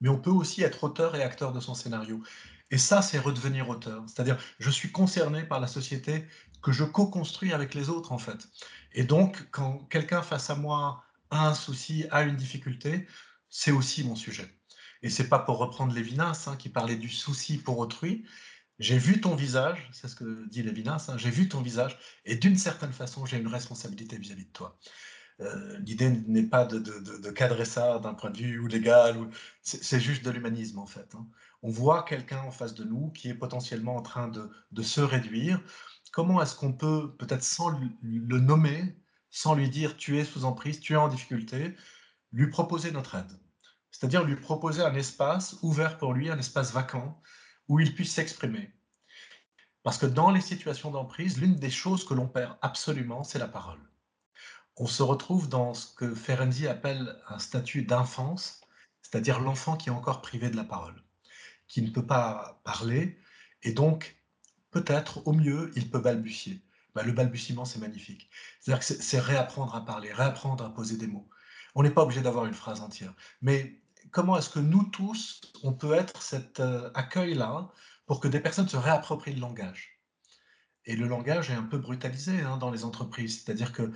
mais 0.01 0.09
on 0.09 0.19
peut 0.19 0.31
aussi 0.31 0.63
être 0.63 0.85
auteur 0.85 1.17
et 1.17 1.23
acteur 1.23 1.53
de 1.53 1.61
son 1.61 1.75
scénario. 1.75 2.23
Et 2.71 2.79
ça, 2.79 3.03
c'est 3.03 3.19
redevenir 3.19 3.69
auteur. 3.69 4.03
C'est-à-dire, 4.07 4.39
je 4.59 4.71
suis 4.71 4.91
concerné 4.91 5.45
par 5.45 5.61
la 5.61 5.69
société 5.69 6.27
que 6.63 6.73
je 6.73 6.83
co-construis 6.83 7.53
avec 7.53 7.75
les 7.75 7.89
autres, 7.89 8.11
en 8.11 8.19
fait. 8.19 8.49
Et 8.93 9.05
donc, 9.05 9.49
quand 9.51 9.87
quelqu'un 9.91 10.23
face 10.23 10.51
à 10.51 10.57
moi 10.57 11.05
a 11.31 11.49
un 11.49 11.55
souci, 11.55 12.07
a 12.11 12.23
une 12.23 12.37
difficulté, 12.37 13.07
c'est 13.57 13.71
aussi 13.71 14.03
mon 14.03 14.17
sujet. 14.17 14.53
Et 15.03 15.09
c'est 15.09 15.29
pas 15.29 15.39
pour 15.39 15.59
reprendre 15.59 15.95
Lévinas, 15.95 16.47
hein, 16.49 16.57
qui 16.57 16.69
parlait 16.69 16.97
du 16.97 17.09
souci 17.09 17.57
pour 17.57 17.79
autrui. 17.79 18.25
J'ai 18.81 18.99
vu 18.99 19.21
ton 19.21 19.37
visage, 19.37 19.89
c'est 19.93 20.09
ce 20.09 20.17
que 20.17 20.49
dit 20.49 20.65
Lévinas, 20.65 21.07
hein, 21.09 21.17
j'ai 21.19 21.31
vu 21.31 21.49
ton 21.49 21.61
visage, 21.61 21.97
et 22.25 22.35
d'une 22.35 22.57
certaine 22.57 22.93
façon, 22.93 23.25
j'ai 23.27 23.39
une 23.39 23.47
responsabilité 23.47 24.19
vis-à-vis 24.19 24.47
de 24.47 24.51
toi. 24.51 24.77
Euh, 25.41 25.79
l'idée 25.79 26.11
n'est 26.11 26.43
pas 26.43 26.65
de, 26.65 27.31
cadrer 27.31 27.65
ça 27.65 28.01
d'un 28.01 28.15
point 28.15 28.31
de 28.31 28.39
vue 28.39 28.67
légal, 28.67 29.19
ou... 29.19 29.31
c'est 29.63 30.01
juste 30.01 30.25
de 30.25 30.31
l'humanisme 30.31 30.81
en 30.81 30.87
fait. 30.87 31.15
Hein 31.15 31.25
on 31.63 31.71
voit 31.71 32.03
quelqu'un 32.03 32.41
en 32.43 32.51
face 32.51 32.75
de 32.75 32.83
nous 32.83 33.11
qui 33.11 33.29
est 33.29 33.35
potentiellement 33.35 33.95
en 33.95 34.03
train 34.03 34.29
de, 34.29 34.83
se 34.83 35.01
réduire. 35.01 35.63
Comment 36.13 36.43
est-ce 36.43 36.57
qu'on 36.57 36.73
peut, 36.73 37.15
peut-être 37.17 37.45
sans 37.45 37.71
le 37.71 38.41
nommer, 38.41 38.97
sans 39.31 39.55
lui 39.55 39.71
dire 39.71 39.97
tu 39.97 40.19
es 40.19 40.25
sous 40.25 40.45
emprise, 40.45 40.81
tu 40.81 40.95
es 40.95 40.97
en 40.97 41.09
difficulté, 41.09 41.77
lui 42.33 42.49
proposer 42.51 42.91
notre 42.91 43.15
aide? 43.15 43.44
C'est-à-dire 43.95 44.25
lui 44.25 44.35
proposer 44.35 44.83
un 44.83 44.97
espace 44.97 45.57
ouvert 45.63 45.99
pour 45.99 46.15
lui, 46.15 46.29
un 46.29 46.39
espace 46.39 46.73
vacant, 46.73 47.23
où 47.69 47.79
il 47.79 47.95
puisse 47.95 48.13
s'exprimer. 48.13 48.73
Parce 49.85 49.99
que 49.99 50.07
dans 50.07 50.33
les 50.33 50.41
situations 50.41 50.91
d'emprise, 50.91 51.41
l'une 51.41 51.55
des 51.55 51.71
choses 51.71 52.05
que 52.05 52.13
l'on 52.13 52.27
perd 52.27 52.59
absolument, 52.61 53.23
c'est 53.23 53.39
la 53.39 53.47
parole. 53.47 53.79
On 54.77 54.89
se 54.89 55.05
retrouve 55.05 55.49
dans 55.49 55.75
ce 55.75 55.95
que 55.95 56.13
Ferenczi 56.13 56.67
appelle 56.67 57.23
un 57.29 57.39
statut 57.39 57.85
d'infance, 57.85 58.63
c'est-à-dire 59.01 59.39
l'enfant 59.39 59.77
qui 59.77 59.91
est 59.91 59.93
encore 59.93 60.23
privé 60.23 60.51
de 60.51 60.57
la 60.57 60.65
parole 60.65 61.01
qui 61.69 61.81
ne 61.81 61.91
peut 61.91 62.05
pas 62.05 62.61
parler, 62.65 63.17
et 63.63 63.73
donc 63.73 64.17
peut-être 64.73 65.25
au 65.27 65.33
mieux 65.33 65.71
il 65.77 65.89
peut 65.89 66.01
balbutier. 66.01 66.63
Bah, 66.97 67.05
le 67.05 67.13
balbutiement, 67.13 67.65
c'est 67.65 67.79
magnifique. 67.79 68.29
C'est-à-dire 68.61 68.85
que 68.85 68.95
c'est 69.03 69.21
réapprendre 69.21 69.75
à 69.77 69.85
parler, 69.85 70.13
réapprendre 70.13 70.65
à 70.65 70.75
poser 70.75 70.97
des 70.97 71.07
mots. 71.07 71.29
On 71.77 71.85
n'est 71.85 71.91
pas 71.91 72.03
obligé 72.03 72.23
d'avoir 72.23 72.47
une 72.47 72.55
phrase 72.55 72.81
entière. 72.81 73.15
Mais 73.41 73.81
comment 74.15 74.39
est-ce 74.39 74.49
que 74.49 74.61
nous 74.61 74.85
tous, 74.85 75.43
on 75.63 75.73
peut 75.73 75.93
être 75.93 76.23
cet 76.23 76.61
euh, 76.61 76.91
accueil-là 76.95 77.69
pour 78.07 78.21
que 78.21 78.29
des 78.29 78.41
personnes 78.41 78.69
se 78.69 78.77
réapproprient 78.77 79.35
le 79.35 79.41
langage 79.41 80.01
Et 80.87 80.97
le 80.97 81.09
langage 81.09 81.51
est 81.51 81.55
un 81.55 81.65
peu 81.65 81.79
brutalisé 81.79 82.41
hein, 82.41 82.57
dans 82.57 82.71
les 82.71 82.85
entreprises. 82.85 83.43
C'est-à-dire 83.43 83.73
que 83.73 83.93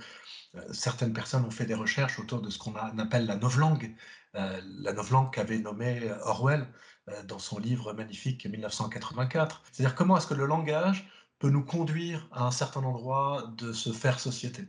euh, 0.55 0.73
certaines 0.73 1.13
personnes 1.13 1.45
ont 1.45 1.51
fait 1.51 1.65
des 1.65 1.73
recherches 1.73 2.19
autour 2.19 2.41
de 2.41 2.49
ce 2.49 2.59
qu'on 2.59 2.75
appelle 2.75 3.25
la 3.25 3.37
novlangue, 3.37 3.95
euh, 4.35 4.61
la 4.81 4.93
novlangue 4.93 5.31
qu'avait 5.31 5.59
nommée 5.59 6.11
Orwell, 6.23 6.67
euh, 7.09 7.23
dans 7.23 7.39
son 7.39 7.57
livre 7.57 7.93
magnifique 7.93 8.45
1984. 8.45 9.61
C'est-à-dire 9.71 9.95
comment 9.95 10.17
est-ce 10.17 10.27
que 10.27 10.33
le 10.33 10.45
langage 10.45 11.07
peut 11.39 11.49
nous 11.49 11.63
conduire 11.63 12.27
à 12.33 12.45
un 12.45 12.51
certain 12.51 12.83
endroit 12.83 13.53
de 13.57 13.71
se 13.71 13.93
faire 13.93 14.19
société. 14.19 14.67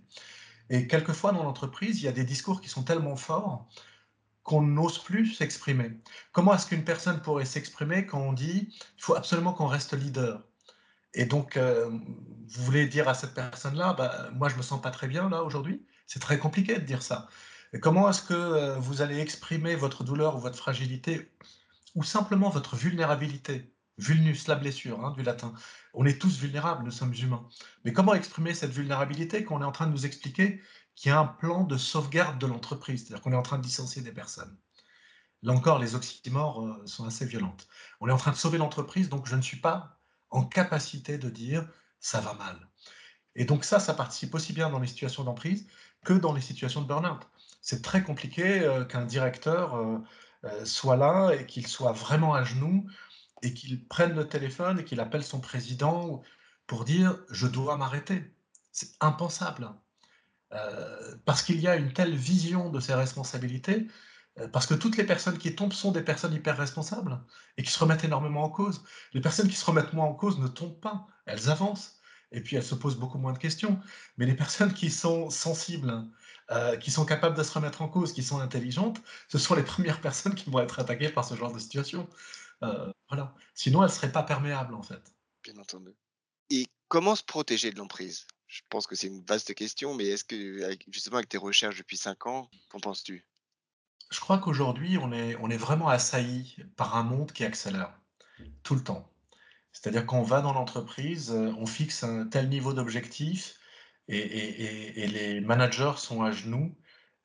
Et 0.69 0.87
quelquefois 0.87 1.33
dans 1.33 1.43
l'entreprise, 1.43 2.01
il 2.01 2.05
y 2.05 2.09
a 2.09 2.13
des 2.13 2.23
discours 2.25 2.61
qui 2.61 2.69
sont 2.69 2.85
tellement 2.85 3.17
forts 3.17 3.69
qu'on 4.43 4.63
n'ose 4.63 4.99
plus 4.99 5.35
s'exprimer. 5.35 5.93
Comment 6.33 6.55
est-ce 6.55 6.67
qu'une 6.67 6.85
personne 6.85 7.21
pourrait 7.21 7.45
s'exprimer 7.45 8.07
quand 8.07 8.21
on 8.21 8.33
dit 8.33 8.69
il 8.97 9.03
faut 9.03 9.15
absolument 9.15 9.53
qu'on 9.53 9.67
reste 9.67 9.93
leader? 9.95 10.43
Et 11.15 11.25
donc, 11.25 11.57
euh, 11.57 11.89
vous 11.89 12.65
voulez 12.65 12.87
dire 12.87 13.09
à 13.09 13.15
cette 13.15 13.35
personne-là, 13.35 13.95
bah, 13.95 14.31
moi 14.33 14.49
je 14.49 14.57
me 14.57 14.63
sens 14.63 14.81
pas 14.81 14.91
très 14.91 15.09
bien 15.09 15.29
là 15.29 15.43
aujourd'hui? 15.43 15.85
C'est 16.07 16.21
très 16.21 16.39
compliqué 16.39 16.75
de 16.75 16.85
dire 16.85 17.03
ça. 17.03 17.29
Comment 17.81 18.11
est-ce 18.11 18.23
que 18.23 18.35
euh, 18.35 18.77
vous 18.79 19.01
allez 19.03 19.21
exprimer 19.21 19.77
votre 19.77 20.03
douleur 20.03 20.37
ou 20.37 20.41
votre 20.41 20.57
fragilité 20.57 21.31
ou 21.95 22.03
simplement 22.03 22.51
votre 22.51 22.77
vulnérabilité? 22.77 23.73
Vulnus, 23.99 24.49
la 24.49 24.55
blessure, 24.55 25.05
hein, 25.05 25.13
du 25.17 25.23
latin. 25.23 25.53
On 25.93 26.07
est 26.07 26.21
tous 26.21 26.39
vulnérables, 26.39 26.85
nous 26.85 26.91
sommes 26.91 27.15
humains. 27.15 27.47
Mais 27.85 27.93
comment 27.93 28.15
exprimer 28.15 28.55
cette 28.55 28.71
vulnérabilité 28.71 29.45
quand 29.45 29.57
on 29.59 29.61
est 29.61 29.65
en 29.65 29.73
train 29.73 29.87
de 29.87 29.93
nous 29.93 30.07
expliquer 30.07 30.61
qu'il 31.01 31.09
y 31.09 31.13
a 31.13 31.19
un 31.19 31.27
plan 31.27 31.65
de 31.65 31.79
sauvegarde 31.79 32.39
de 32.39 32.47
l'entreprise, 32.47 33.01
c'est-à-dire 33.07 33.23
qu'on 33.23 33.33
est 33.33 33.37
en 33.37 33.43
train 33.43 33.59
de 33.59 33.65
licencier 33.65 34.03
des 34.03 34.13
personnes 34.13 34.55
Là 35.43 35.55
encore, 35.55 35.79
les 35.79 35.95
oxymores 35.95 36.63
euh, 36.63 36.87
sont 36.87 37.07
assez 37.07 37.25
violentes. 37.25 37.67
On 38.01 38.09
est 38.09 38.13
en 38.13 38.19
train 38.19 38.33
de 38.33 38.37
sauver 38.37 38.59
l'entreprise, 38.59 39.09
donc 39.09 39.27
je 39.27 39.35
ne 39.35 39.41
suis 39.41 39.57
pas 39.57 39.99
en 40.29 40.45
capacité 40.45 41.17
de 41.17 41.31
dire 41.31 41.67
ça 42.01 42.21
va 42.21 42.35
mal. 42.35 42.69
Et 43.35 43.47
donc 43.47 43.65
ça, 43.65 43.81
ça 43.81 43.95
participe 43.95 44.35
aussi 44.35 44.53
bien 44.53 44.69
dans 44.69 44.79
les 44.79 44.87
situations 44.87 45.25
d'emprise 45.25 45.67
que 46.05 46.13
dans 46.13 46.35
les 46.35 46.43
situations 46.43 46.83
de 46.83 46.87
burn-out. 46.87 47.27
C'est 47.63 47.81
très 47.81 48.03
compliqué 48.03 48.61
euh, 48.61 48.85
qu'un 48.85 49.07
directeur 49.07 49.77
euh, 49.77 50.65
soit 50.67 50.97
là 50.97 51.31
et 51.31 51.47
qu'il 51.47 51.67
soit 51.67 51.93
vraiment 51.93 52.35
à 52.35 52.45
genoux 52.45 52.87
et 53.43 53.55
qu'il 53.55 53.89
prenne 53.89 54.15
le 54.15 54.29
téléphone 54.29 54.81
et 54.81 54.85
qu'il 54.85 55.01
appelle 55.01 55.25
son 55.25 55.41
président 55.41 56.21
pour 56.67 56.85
dire 56.85 57.19
je 57.31 57.47
dois 57.47 57.79
m'arrêter. 57.79 58.35
C'est 58.71 58.91
impensable. 59.01 59.71
Euh, 60.53 61.15
parce 61.25 61.43
qu'il 61.43 61.61
y 61.61 61.69
a 61.69 61.77
une 61.77 61.93
telle 61.93 62.15
vision 62.15 62.71
de 62.71 62.81
ses 62.81 62.95
responsabilités, 62.95 63.87
euh, 64.39 64.49
parce 64.49 64.67
que 64.67 64.75
toutes 64.75 64.97
les 64.97 65.05
personnes 65.05 65.39
qui 65.39 65.55
tombent 65.55 65.73
sont 65.73 65.93
des 65.93 66.03
personnes 66.03 66.35
hyper 66.35 66.57
responsables 66.57 67.21
et 67.57 67.63
qui 67.63 67.71
se 67.71 67.79
remettent 67.79 68.05
énormément 68.05 68.43
en 68.43 68.51
cause. 68.51 68.83
Les 69.13 69.21
personnes 69.21 69.49
qui 69.49 69.57
se 69.57 69.65
remettent 69.65 69.93
moins 69.93 70.07
en 70.07 70.15
cause 70.15 70.39
ne 70.39 70.49
tombent 70.49 70.81
pas, 70.81 71.07
elles 71.27 71.51
avancent 71.51 72.01
et 72.33 72.41
puis 72.41 72.57
elles 72.57 72.65
se 72.65 72.75
posent 72.75 72.97
beaucoup 72.97 73.19
moins 73.19 73.33
de 73.33 73.39
questions. 73.39 73.81
Mais 74.17 74.27
les 74.27 74.35
personnes 74.35 74.75
qui 74.75 74.91
sont 74.91 75.31
sensibles, 75.31 76.05
euh, 76.51 76.77
qui 76.77 76.91
sont 76.91 77.05
capables 77.05 77.37
de 77.37 77.43
se 77.45 77.53
remettre 77.53 77.83
en 77.83 77.89
cause, 77.89 78.13
qui 78.13 78.25
sont 78.25 78.41
intelligentes, 78.41 79.01
ce 79.29 79.39
sont 79.39 79.55
les 79.55 79.65
premières 79.65 80.01
personnes 80.01 80.35
qui 80.35 80.51
vont 80.51 80.59
être 80.59 80.81
attaquées 80.81 81.11
par 81.11 81.25
ce 81.25 81.35
genre 81.35 81.53
de 81.53 81.59
situation. 81.59 82.09
Voilà. 83.09 83.35
Sinon, 83.55 83.83
elles 83.83 83.89
ne 83.89 83.95
seraient 83.95 84.13
pas 84.13 84.23
perméables, 84.23 84.75
en 84.75 84.83
fait. 84.83 85.13
Bien 85.43 85.57
entendu. 85.59 85.91
Et 86.51 86.67
comment 86.89 87.17
se 87.17 87.25
protéger 87.25 87.73
de 87.73 87.79
l'emprise? 87.79 88.27
Je 88.51 88.63
pense 88.69 88.89
que 88.89 88.97
c'est 88.97 89.07
une 89.07 89.25
vaste 89.25 89.55
question, 89.55 89.95
mais 89.95 90.07
est-ce 90.07 90.25
que, 90.25 90.77
justement, 90.91 91.19
avec 91.19 91.29
tes 91.29 91.39
recherches 91.39 91.79
depuis 91.79 91.97
cinq 91.97 92.27
ans, 92.27 92.51
qu'en 92.69 92.81
penses-tu? 92.81 93.25
Je 94.11 94.19
crois 94.19 94.39
qu'aujourd'hui, 94.39 94.99
on 94.99 95.13
est, 95.13 95.37
on 95.37 95.49
est 95.51 95.57
vraiment 95.57 95.89
assailli 95.89 96.57
par 96.75 96.97
un 96.97 97.05
monde 97.05 97.31
qui 97.31 97.45
accélère 97.45 97.93
tout 98.65 98.75
le 98.75 98.83
temps. 98.83 99.09
C'est-à-dire 99.71 100.05
qu'on 100.05 100.23
va 100.23 100.41
dans 100.41 100.53
l'entreprise, 100.53 101.31
euh, 101.31 101.55
on 101.59 101.67
fixe 101.67 102.03
un 102.03 102.27
tel 102.27 102.49
niveau 102.49 102.73
d'objectif, 102.73 103.61
et, 104.09 105.07
les 105.07 105.41
managers 105.41 105.93
sont 105.97 106.23
à 106.25 106.33
genoux. 106.33 106.77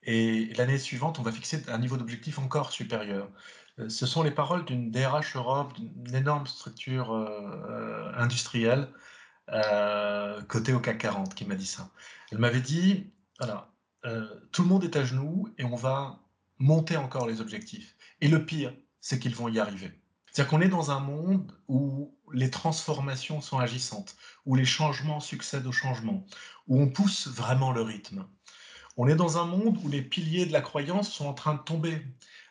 Et 0.04 0.54
l'année 0.54 0.78
suivante, 0.78 1.18
on 1.18 1.24
va 1.24 1.32
fixer 1.32 1.64
un 1.70 1.80
niveau 1.80 1.98
d'objectif 1.98 2.38
encore 2.38 2.72
supérieur. 2.72 3.32
Euh, 3.80 3.90
ce 3.90 4.06
sont 4.06 4.22
les 4.22 4.30
paroles 4.30 4.64
d'une 4.66 4.92
DRH 4.92 5.36
Europe, 5.36 5.74
d'une 5.80 6.14
énorme 6.16 6.46
structure 6.46 7.12
euh, 7.12 8.12
industrielle 8.16 8.88
euh, 9.52 10.42
cotée 10.44 10.74
au 10.74 10.80
CAC 10.80 10.98
40, 11.00 11.36
qui 11.36 11.46
m'a 11.46 11.56
dit 11.56 11.66
ça. 11.66 11.90
Elle 12.32 12.40
m'avait 12.40 12.62
dit, 12.62 13.12
voilà, 13.40 13.70
tout 14.52 14.62
le 14.62 14.68
monde 14.68 14.84
est 14.84 14.96
à 14.96 15.04
genoux 15.04 15.50
et 15.58 15.64
on 15.64 15.76
va 15.76 16.20
monter 16.60 16.98
encore 16.98 17.28
les 17.28 17.42
objectifs. 17.42 17.96
Et 18.22 18.28
le 18.28 18.46
pire, 18.46 18.74
c'est 19.02 19.20
qu'ils 19.20 19.36
vont 19.36 19.50
y 19.50 19.60
arriver. 19.60 19.92
C'est-à-dire 20.32 20.50
qu'on 20.50 20.62
est 20.62 20.70
dans 20.70 20.92
un 20.92 21.00
monde 21.00 21.52
où 21.68 22.14
les 22.34 22.50
transformations 22.50 23.42
sont 23.42 23.58
agissantes, 23.58 24.16
où 24.46 24.56
les 24.56 24.66
changements 24.66 25.20
succèdent 25.20 25.68
aux 25.68 25.72
changements, 25.72 26.26
où 26.68 26.82
on 26.82 26.90
pousse 26.90 27.28
vraiment 27.28 27.72
le 27.72 27.82
rythme. 27.82 28.26
On 28.98 29.08
est 29.08 29.16
dans 29.16 29.38
un 29.38 29.46
monde 29.46 29.78
où 29.84 29.88
les 29.88 30.02
piliers 30.02 30.46
de 30.46 30.54
la 30.54 30.62
croyance 30.62 31.12
sont 31.12 31.28
en 31.28 31.34
train 31.34 31.54
de 31.54 31.60
tomber. 31.60 32.06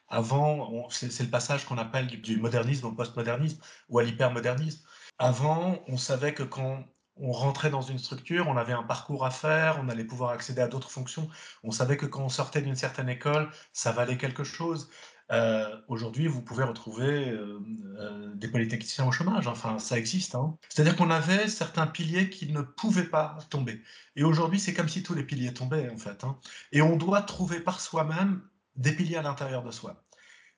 Avant, 0.09 0.89
c'est 0.91 1.21
le 1.21 1.31
passage 1.31 1.65
qu'on 1.65 1.79
appelle 1.79 2.07
du 2.07 2.37
modernisme 2.37 2.87
au 2.87 2.93
postmodernisme 2.93 3.61
ou 3.89 3.99
à 3.99 4.03
l'hypermodernisme. 4.03 4.81
Avant, 5.19 5.83
on 5.87 5.97
savait 5.97 6.35
que 6.35 6.43
quand 6.43 6.85
on 7.17 7.31
rentrait 7.33 7.71
dans 7.71 7.83
une 7.83 7.99
structure, 7.99 8.49
on 8.49 8.57
avait 8.57 8.73
un 8.73 8.83
parcours 8.83 9.25
à 9.25 9.31
faire, 9.31 9.79
on 9.81 9.89
allait 9.89 10.05
pouvoir 10.05 10.31
accéder 10.31 10.61
à 10.61 10.69
d'autres 10.69 10.91
fonctions. 10.91 11.29
On 11.63 11.71
savait 11.71 11.97
que 11.97 12.07
quand 12.07 12.25
on 12.25 12.29
sortait 12.29 12.63
d'une 12.63 12.75
certaine 12.77 13.09
école, 13.09 13.51
ça 13.73 13.93
valait 13.93 14.19
quelque 14.19 14.45
chose. 14.45 14.91
Euh, 15.33 15.81
aujourd'hui, 15.89 16.27
vous 16.27 16.43
pouvez 16.43 16.65
retrouver 16.65 17.31
euh, 17.31 17.61
euh, 17.99 18.35
des 18.35 18.49
polytechniciens 18.49 19.07
au 19.07 19.13
chômage. 19.13 19.47
Enfin, 19.47 19.79
ça 19.79 19.97
existe. 19.97 20.35
Hein. 20.35 20.59
C'est-à-dire 20.69 20.97
qu'on 20.97 21.11
avait 21.11 21.49
certains 21.49 21.87
piliers 21.87 22.29
qui 22.29 22.53
ne 22.53 22.61
pouvaient 22.61 23.09
pas 23.09 23.39
tomber. 23.49 23.83
Et 24.17 24.25
aujourd'hui, 24.25 24.61
c'est 24.61 24.75
comme 24.75 24.89
si 24.89 25.03
tous 25.03 25.15
les 25.15 25.25
piliers 25.25 25.55
tombaient, 25.55 25.89
en 25.89 25.97
fait. 25.97 26.25
Hein. 26.25 26.39
Et 26.73 26.83
on 26.83 26.97
doit 26.97 27.23
trouver 27.23 27.61
par 27.61 27.81
soi-même 27.81 28.43
des 28.77 28.93
piliers 28.93 29.17
à 29.17 29.23
l'intérieur 29.23 29.63
de 29.63 29.71
soi. 29.71 30.05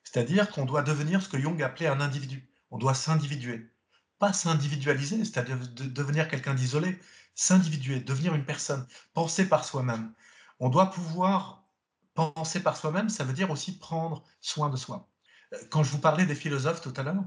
C'est-à-dire 0.03 0.49
qu'on 0.49 0.65
doit 0.65 0.81
devenir 0.83 1.21
ce 1.21 1.29
que 1.29 1.39
Jung 1.39 1.61
appelait 1.61 1.87
un 1.87 2.01
individu. 2.01 2.49
On 2.71 2.77
doit 2.77 2.93
s'individuer. 2.93 3.71
Pas 4.19 4.33
s'individualiser, 4.33 5.25
c'est-à-dire 5.25 5.59
devenir 5.75 6.27
quelqu'un 6.27 6.53
d'isolé. 6.53 6.99
S'individuer, 7.35 7.99
devenir 7.99 8.33
une 8.33 8.45
personne, 8.45 8.87
penser 9.13 9.47
par 9.47 9.63
soi-même. 9.63 10.13
On 10.59 10.69
doit 10.69 10.89
pouvoir 10.89 11.67
penser 12.15 12.61
par 12.61 12.77
soi-même, 12.77 13.09
ça 13.09 13.23
veut 13.23 13.33
dire 13.33 13.51
aussi 13.51 13.77
prendre 13.77 14.23
soin 14.41 14.69
de 14.69 14.75
soi. 14.75 15.07
Euh, 15.53 15.57
quand 15.69 15.83
je 15.83 15.91
vous 15.91 15.99
parlais 15.99 16.25
des 16.25 16.35
philosophes 16.35 16.81
tout 16.81 16.93
à 16.97 17.03
l'heure, 17.03 17.23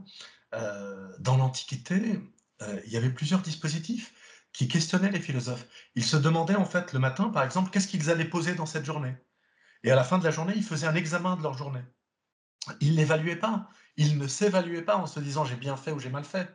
euh, 0.55 1.09
dans 1.21 1.37
l'Antiquité, 1.37 2.21
euh, 2.63 2.81
il 2.85 2.93
y 2.93 2.97
avait 2.97 3.11
plusieurs 3.11 3.41
dispositifs 3.41 4.13
qui 4.53 4.67
questionnaient 4.67 5.13
les 5.13 5.21
philosophes. 5.21 5.65
Ils 5.95 6.05
se 6.05 6.17
demandaient 6.17 6.57
en 6.57 6.65
fait 6.65 6.93
le 6.93 6.99
matin, 6.99 7.29
par 7.29 7.45
exemple, 7.45 7.71
qu'est-ce 7.71 7.87
qu'ils 7.87 8.11
allaient 8.11 8.25
poser 8.25 8.55
dans 8.55 8.67
cette 8.67 8.85
journée. 8.85 9.15
Et 9.85 9.93
à 9.93 9.95
la 9.95 10.05
fin 10.05 10.19
de 10.19 10.25
la 10.25 10.33
journée, 10.33 10.55
ils 10.57 10.65
faisaient 10.65 10.89
un 10.89 10.95
examen 10.97 11.37
de 11.37 11.43
leur 11.43 11.57
journée. 11.57 11.85
Ils 12.81 12.97
n'évaluaient 12.97 13.37
pas. 13.37 13.71
Ils 13.97 14.19
ne 14.19 14.27
s'évaluaient 14.27 14.83
pas 14.83 14.97
en 14.97 15.07
se 15.07 15.21
disant 15.21 15.45
j'ai 15.45 15.57
bien 15.57 15.77
fait 15.77 15.93
ou 15.93 16.01
j'ai 16.01 16.11
mal 16.11 16.25
fait. 16.25 16.53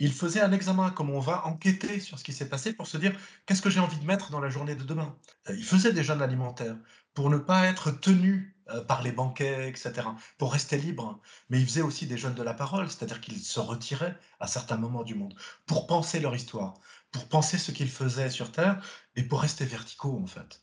Ils 0.00 0.12
faisaient 0.12 0.40
un 0.40 0.52
examen, 0.52 0.90
comme 0.90 1.10
on 1.10 1.20
va 1.20 1.46
enquêter 1.46 2.00
sur 2.00 2.18
ce 2.18 2.24
qui 2.24 2.32
s'est 2.32 2.48
passé 2.48 2.72
pour 2.72 2.86
se 2.88 2.96
dire 2.96 3.16
qu'est-ce 3.46 3.62
que 3.62 3.70
j'ai 3.70 3.80
envie 3.80 3.98
de 3.98 4.06
mettre 4.06 4.30
dans 4.30 4.40
la 4.40 4.50
journée 4.50 4.74
de 4.74 4.82
demain? 4.82 5.16
Ils 5.48 5.64
faisaient 5.64 5.92
des 5.92 6.02
jeûnes 6.02 6.22
alimentaires 6.22 6.76
pour 7.14 7.30
ne 7.30 7.38
pas 7.38 7.66
être 7.66 7.90
tenu 7.90 8.56
euh, 8.70 8.82
par 8.82 9.02
les 9.02 9.12
banquets, 9.12 9.68
etc., 9.68 10.08
pour 10.38 10.52
rester 10.52 10.78
libre. 10.78 11.20
Mais 11.50 11.60
ils 11.60 11.66
faisaient 11.66 11.82
aussi 11.82 12.06
des 12.06 12.18
jeunes 12.18 12.34
de 12.34 12.42
la 12.42 12.54
parole, 12.54 12.90
c'est-à-dire 12.90 13.20
qu'ils 13.20 13.40
se 13.40 13.60
retiraient 13.60 14.18
à 14.40 14.46
certains 14.46 14.76
moments 14.78 15.04
du 15.04 15.14
monde 15.14 15.34
pour 15.66 15.86
penser 15.86 16.18
leur 16.18 16.34
histoire, 16.34 16.74
pour 17.12 17.28
penser 17.28 17.58
ce 17.58 17.70
qu'ils 17.70 17.90
faisaient 17.90 18.30
sur 18.30 18.52
Terre 18.52 18.82
et 19.16 19.22
pour 19.22 19.42
rester 19.42 19.64
verticaux, 19.66 20.18
en 20.22 20.26
fait. 20.26 20.62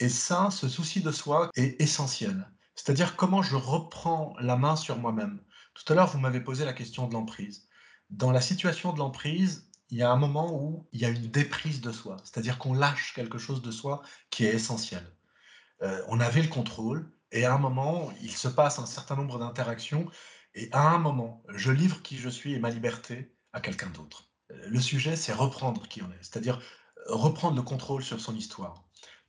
Et 0.00 0.08
ça, 0.08 0.50
ce 0.50 0.68
souci 0.68 1.00
de 1.02 1.10
soi 1.10 1.50
est 1.56 1.80
essentiel. 1.80 2.50
C'est-à-dire 2.76 3.16
comment 3.16 3.42
je 3.42 3.56
reprends 3.56 4.34
la 4.40 4.56
main 4.56 4.76
sur 4.76 4.98
moi-même. 4.98 5.42
Tout 5.74 5.92
à 5.92 5.96
l'heure, 5.96 6.08
vous 6.08 6.20
m'avez 6.20 6.40
posé 6.40 6.64
la 6.64 6.72
question 6.72 7.08
de 7.08 7.14
l'emprise. 7.14 7.67
Dans 8.10 8.32
la 8.32 8.40
situation 8.40 8.92
de 8.92 8.98
l'emprise, 8.98 9.68
il 9.90 9.98
y 9.98 10.02
a 10.02 10.10
un 10.10 10.16
moment 10.16 10.54
où 10.54 10.86
il 10.92 11.00
y 11.00 11.04
a 11.04 11.08
une 11.08 11.30
déprise 11.30 11.80
de 11.80 11.92
soi, 11.92 12.16
c'est-à-dire 12.24 12.58
qu'on 12.58 12.74
lâche 12.74 13.12
quelque 13.14 13.38
chose 13.38 13.62
de 13.62 13.70
soi 13.70 14.02
qui 14.30 14.44
est 14.44 14.54
essentiel. 14.54 15.04
Euh, 15.82 16.02
on 16.08 16.20
avait 16.20 16.42
le 16.42 16.48
contrôle, 16.48 17.10
et 17.32 17.44
à 17.44 17.54
un 17.54 17.58
moment, 17.58 18.10
il 18.22 18.34
se 18.34 18.48
passe 18.48 18.78
un 18.78 18.86
certain 18.86 19.16
nombre 19.16 19.38
d'interactions, 19.38 20.10
et 20.54 20.68
à 20.72 20.88
un 20.88 20.98
moment, 20.98 21.44
je 21.48 21.70
livre 21.70 22.02
qui 22.02 22.16
je 22.16 22.28
suis 22.28 22.54
et 22.54 22.58
ma 22.58 22.70
liberté 22.70 23.34
à 23.52 23.60
quelqu'un 23.60 23.90
d'autre. 23.90 24.30
Euh, 24.50 24.68
le 24.68 24.80
sujet, 24.80 25.16
c'est 25.16 25.32
reprendre 25.32 25.86
qui 25.88 26.02
on 26.02 26.10
est, 26.10 26.22
c'est-à-dire 26.22 26.58
euh, 27.08 27.14
reprendre 27.14 27.56
le 27.56 27.62
contrôle 27.62 28.02
sur 28.02 28.20
son 28.20 28.34
histoire. 28.34 28.84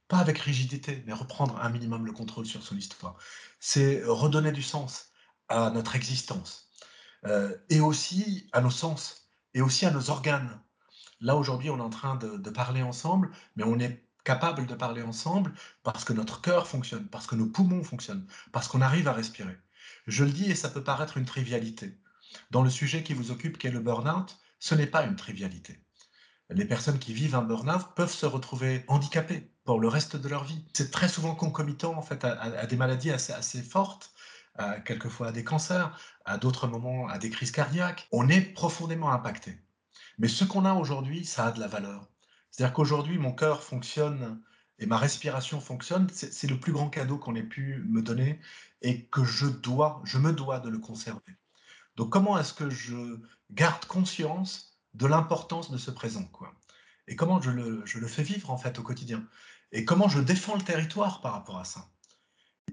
Pas 0.08 0.18
avec 0.18 0.40
rigidité, 0.40 1.04
mais 1.06 1.14
reprendre 1.14 1.60
un 1.62 1.70
minimum 1.70 2.06
le 2.06 2.12
contrôle 2.14 2.46
sur 2.46 2.64
son 2.64 2.76
histoire. 2.76 3.18
C'est 3.60 4.02
redonner 4.06 4.52
du 4.52 4.64
sens 4.64 5.12
à 5.50 5.70
notre 5.70 5.96
existence, 5.96 6.69
et 7.70 7.80
aussi 7.80 8.48
à 8.54 8.62
nos 8.62 8.70
sens, 8.70 9.30
et 9.54 9.62
aussi 9.62 9.86
à 9.86 9.92
nos 9.92 10.10
organes. 10.10 10.60
Là, 11.22 11.36
aujourd'hui, 11.36 11.70
on 11.70 11.78
est 11.78 11.82
en 11.82 11.90
train 11.90 12.16
de, 12.16 12.50
parler 12.50 12.82
ensemble, 12.82 13.32
mais 13.56 13.64
on 13.64 13.80
est 13.80 14.04
capable 14.24 14.66
de 14.66 14.76
parler 14.76 15.02
ensemble 15.02 15.54
parce 15.84 16.04
que 16.04 16.14
notre 16.14 16.42
cœur 16.42 16.68
fonctionne, 16.68 17.08
parce 17.08 17.28
que 17.28 17.36
nos 17.36 17.48
poumons 17.48 17.84
fonctionnent, 17.84 18.26
parce 18.52 18.68
qu'on 18.68 18.82
arrive 18.82 19.08
à 19.08 19.14
respirer. 19.14 19.58
Je 20.08 20.24
le 20.24 20.32
dis 20.32 20.52
et 20.52 20.56
ça 20.56 20.70
peut 20.70 20.84
paraître 20.84 21.18
une 21.18 21.26
trivialité. 21.26 21.98
Dans 22.52 22.62
le 22.62 22.70
sujet 22.70 23.04
qui 23.04 23.14
vous 23.14 23.32
occupe, 23.32 23.58
qui 23.58 23.68
est 23.68 23.72
le 23.72 23.80
burn-out, 23.80 24.38
ce 24.60 24.76
n'est 24.76 24.88
pas 24.88 25.04
une 25.04 25.16
trivialité. 25.16 25.80
Les 26.50 26.66
personnes 26.66 27.00
qui 27.00 27.14
vivent 27.14 27.36
un 27.36 27.42
burn-out 27.42 27.94
peuvent 27.96 28.14
se 28.14 28.26
retrouver 28.26 28.84
handicapées 28.88 29.52
pour 29.66 29.80
le 29.80 29.88
reste 29.88 30.16
de 30.16 30.28
leur 30.28 30.44
vie. 30.44 30.64
C'est 30.74 30.92
très 30.92 31.08
souvent 31.08 31.36
concomitant 31.36 31.96
en 31.96 32.02
fait 32.02 32.24
à, 32.24 32.66
des 32.66 32.76
maladies 32.76 33.12
assez 33.12 33.62
fortes, 33.62 34.12
à, 34.56 34.80
quelquefois 34.80 35.28
à 35.28 35.32
des 35.32 35.44
cancers, 35.44 35.98
à 36.26 36.38
d'autres 36.38 36.68
moments 36.68 37.08
à 37.08 37.18
des 37.18 37.30
crises 37.30 37.52
cardiaques. 37.52 38.08
On 38.12 38.30
est 38.30 38.42
profondément 38.42 39.12
impacté. 39.12 39.60
Mais 40.18 40.28
ce 40.28 40.44
qu'on 40.44 40.66
a 40.66 40.74
aujourd'hui, 40.74 41.26
ça 41.26 41.46
a 41.48 41.52
de 41.52 41.60
la 41.60 41.68
valeur. 41.68 42.10
C'est-à-dire 42.52 42.74
qu'aujourd'hui, 42.74 43.18
mon 43.18 43.32
cœur 43.32 43.64
fonctionne 43.64 44.42
et 44.80 44.86
ma 44.86 44.98
respiration 44.98 45.60
fonctionne. 45.62 46.08
C'est 46.12 46.50
le 46.50 46.60
plus 46.60 46.72
grand 46.72 46.90
cadeau 46.90 47.18
qu'on 47.18 47.36
ait 47.36 47.44
pu 47.44 47.84
me 47.88 48.02
donner 48.02 48.40
et 48.82 49.06
que 49.06 49.24
je 49.24 49.46
dois, 49.46 50.02
je 50.06 50.18
me 50.18 50.32
dois 50.32 50.60
de 50.60 50.70
le 50.70 50.80
conserver. 50.80 51.38
Donc, 51.96 52.10
comment 52.10 52.40
est-ce 52.40 52.54
que 52.54 52.70
je 52.70 53.20
garde 53.52 53.86
conscience 53.86 54.80
de 54.94 55.06
l'importance 55.06 55.70
de 55.70 55.78
ce 55.78 55.92
présent, 55.92 56.24
quoi? 56.26 56.54
Et 57.08 57.16
comment 57.16 57.42
je 57.42 57.52
le, 57.52 57.82
je 57.86 58.00
le 58.00 58.08
fais 58.08 58.24
vivre 58.24 58.52
en 58.52 58.58
fait 58.58 58.80
au 58.80 58.84
quotidien? 58.84 59.28
Et 59.72 59.84
comment 59.84 60.08
je 60.08 60.20
défends 60.20 60.56
le 60.56 60.64
territoire 60.64 61.22
par 61.22 61.34
rapport 61.34 61.60
à 61.60 61.66
ça? 61.66 61.90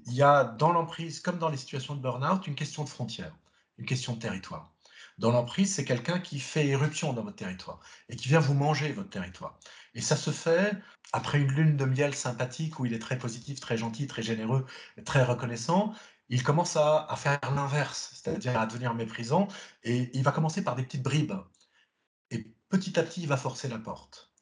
Il 0.07 0.15
y 0.15 0.23
a 0.23 0.45
dans 0.45 0.73
l'emprise, 0.73 1.21
comme 1.21 1.39
dans 1.39 1.49
les 1.49 1.57
situations 1.57 1.95
de 1.95 2.01
burn-out, 2.01 2.47
une 2.47 2.55
question 2.55 2.85
de 2.85 2.89
frontière, 2.89 3.35
une 3.79 3.87
question 3.87 4.15
de 4.15 4.19
territoire. 4.19 4.73
Dans 5.19 5.31
l'emprise, 5.31 5.75
c'est 5.75 5.85
quelqu'un 5.85 6.19
qui 6.19 6.39
fait 6.41 6.67
éruption 6.67 7.13
dans 7.15 7.23
votre 7.23 7.37
territoire 7.37 7.81
et 8.09 8.17
qui 8.17 8.29
vient 8.29 8.41
vous 8.41 8.55
manger 8.55 8.93
votre 8.93 9.09
territoire. 9.09 9.59
Et 9.95 10.03
ça 10.03 10.17
se 10.17 10.31
fait 10.31 10.75
après 11.13 11.41
une 11.41 11.51
lune 11.53 11.77
de 11.77 11.87
miel 11.87 12.15
sympathique 12.15 12.79
où 12.79 12.87
il 12.87 12.93
est 12.93 12.99
très 12.99 13.17
positif, 13.17 13.61
très 13.61 13.79
gentil, 13.79 14.07
très 14.07 14.23
généreux, 14.23 14.67
très 15.07 15.25
reconnaissant. 15.25 15.95
Il 16.29 16.43
commence 16.43 16.77
à, 16.77 17.09
faire 17.17 17.39
l'inverse, 17.55 18.11
c'est-à-dire 18.15 18.59
à 18.61 18.67
devenir 18.67 18.95
méprisant, 18.95 19.49
et 19.85 20.11
il 20.13 20.23
va 20.23 20.33
commencer 20.33 20.63
par 20.63 20.75
des 20.75 20.83
petites 20.83 21.03
bribes. 21.03 21.35
Et 22.31 22.53
petit 22.69 22.99
à 22.99 23.03
petit, 23.03 23.23
il 23.23 23.29
va 23.29 23.37
forcer 23.37 23.69
la 23.69 23.79
porte. 23.79 24.33